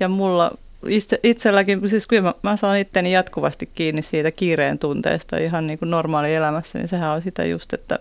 [0.00, 0.52] Ja mulla
[0.88, 5.78] itse, itselläkin, siis kyllä mä, mä saan itteni jatkuvasti kiinni siitä kiireen tunteesta ihan niin
[5.78, 7.98] kuin normaali elämässä, niin sehän on sitä just, että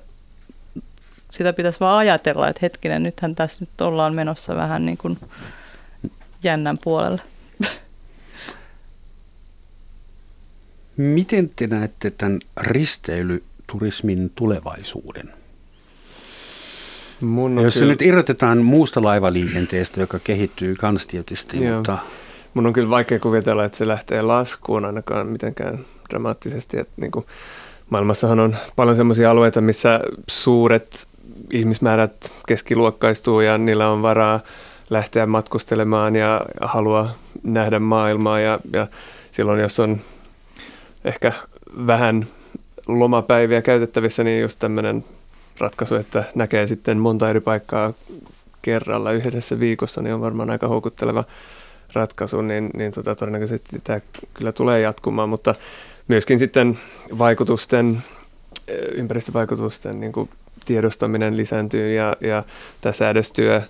[1.31, 5.17] sitä pitäisi vaan ajatella, että hetkinen, nythän tässä nyt ollaan menossa vähän niin kuin
[6.43, 7.21] jännän puolelle.
[10.97, 15.33] Miten te näette tämän risteilyturismin tulevaisuuden?
[17.21, 17.93] Mun Jos se kyllä...
[17.93, 21.77] nyt irrotetaan muusta laivaliikenteestä, joka kehittyy kans tietysti, Joo.
[21.77, 21.97] mutta
[22.53, 25.79] mun on kyllä vaikea kuvitella, että se lähtee laskuun ainakaan mitenkään
[26.09, 26.79] dramaattisesti.
[26.79, 27.25] Että niin kuin
[27.89, 31.07] maailmassahan on paljon sellaisia alueita, missä suuret
[31.51, 34.39] ihmismäärät keskiluokkaistuu ja niillä on varaa
[34.89, 38.39] lähteä matkustelemaan ja haluaa nähdä maailmaa.
[38.39, 38.87] Ja, ja
[39.31, 39.99] silloin, jos on
[41.05, 41.33] ehkä
[41.87, 42.27] vähän
[42.87, 45.05] lomapäiviä käytettävissä, niin just tämmöinen
[45.59, 47.93] ratkaisu, että näkee sitten monta eri paikkaa
[48.61, 51.23] kerralla yhdessä viikossa, niin on varmaan aika houkutteleva
[51.93, 53.99] ratkaisu, niin, niin tota, todennäköisesti tämä
[54.33, 55.55] kyllä tulee jatkumaan, mutta
[56.07, 56.79] myöskin sitten
[57.17, 58.03] vaikutusten,
[58.93, 60.29] ympäristövaikutusten niin kuin
[60.65, 62.43] tiedostaminen lisääntyy ja, ja
[62.81, 63.61] tämä säädöstyö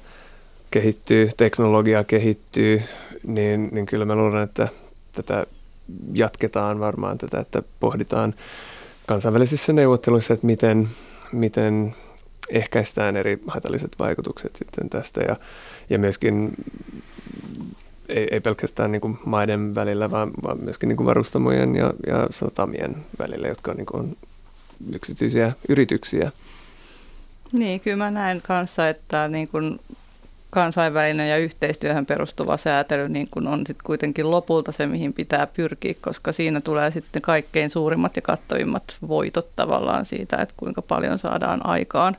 [0.72, 2.82] kehittyy, teknologia kehittyy,
[3.28, 4.68] niin, niin kyllä mä luulen, että
[5.12, 5.46] tätä
[6.14, 8.34] jatketaan varmaan tätä, että pohditaan
[9.08, 10.90] kansainvälisissä neuvotteluissa, että miten,
[11.32, 11.96] miten
[12.50, 15.36] ehkäistään eri haitalliset vaikutukset sitten tästä ja,
[15.90, 16.52] ja myöskin
[18.10, 22.28] ei, ei pelkästään niin kuin maiden välillä, vaan, vaan myöskin niin kuin varustamojen ja, ja
[22.32, 24.16] satamien välillä, jotka niin kuin on
[24.94, 26.32] yksityisiä yrityksiä.
[27.52, 29.80] Niin, kyllä mä näen kanssa, että niin kuin
[30.50, 35.94] kansainvälinen ja yhteistyöhön perustuva säätely niin kuin on sitten kuitenkin lopulta se, mihin pitää pyrkiä,
[36.02, 41.66] koska siinä tulee sitten kaikkein suurimmat ja kattavimmat voitot tavallaan siitä, että kuinka paljon saadaan
[41.66, 42.18] aikaan.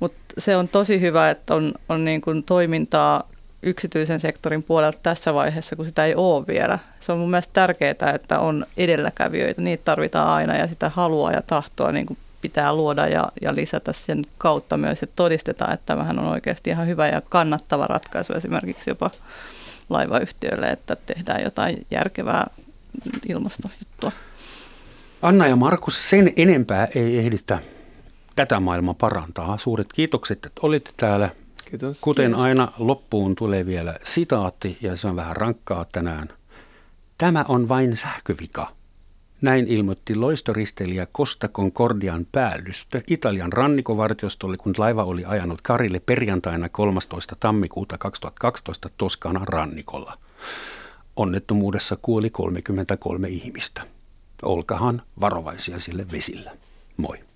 [0.00, 3.29] Mutta se on tosi hyvä, että on, on niin kuin toimintaa
[3.62, 6.78] yksityisen sektorin puolelta tässä vaiheessa, kun sitä ei ole vielä.
[7.00, 9.62] Se on mun mielestä tärkeää, että on edelläkävijöitä.
[9.62, 13.92] Niitä tarvitaan aina ja sitä halua ja tahtoa niin kuin pitää luoda ja, ja lisätä
[13.92, 18.90] sen kautta myös, että todistetaan, että tämähän on oikeasti ihan hyvä ja kannattava ratkaisu esimerkiksi
[18.90, 19.10] jopa
[19.90, 22.46] laivayhtiöille, että tehdään jotain järkevää
[23.28, 24.12] ilmastojuttua.
[25.22, 27.58] Anna ja Markus, sen enempää ei ehditä
[28.36, 29.58] tätä maailmaa parantaa.
[29.58, 31.30] Suuret kiitokset, että olitte täällä.
[31.70, 32.00] Kiitos.
[32.00, 36.28] Kuten aina loppuun tulee vielä sitaatti ja se on vähän rankkaa tänään.
[37.18, 38.66] Tämä on vain sähkövika.
[39.40, 47.36] Näin ilmoitti loistoristelijä Costa Concordian päällystö Italian rannikovartiostolle, kun laiva oli ajanut Karille perjantaina 13.
[47.40, 50.18] tammikuuta 2012 Toskanan rannikolla.
[51.16, 53.82] Onnettomuudessa kuoli 33 ihmistä.
[54.42, 56.50] Olkahan varovaisia sille vesillä.
[56.96, 57.29] Moi.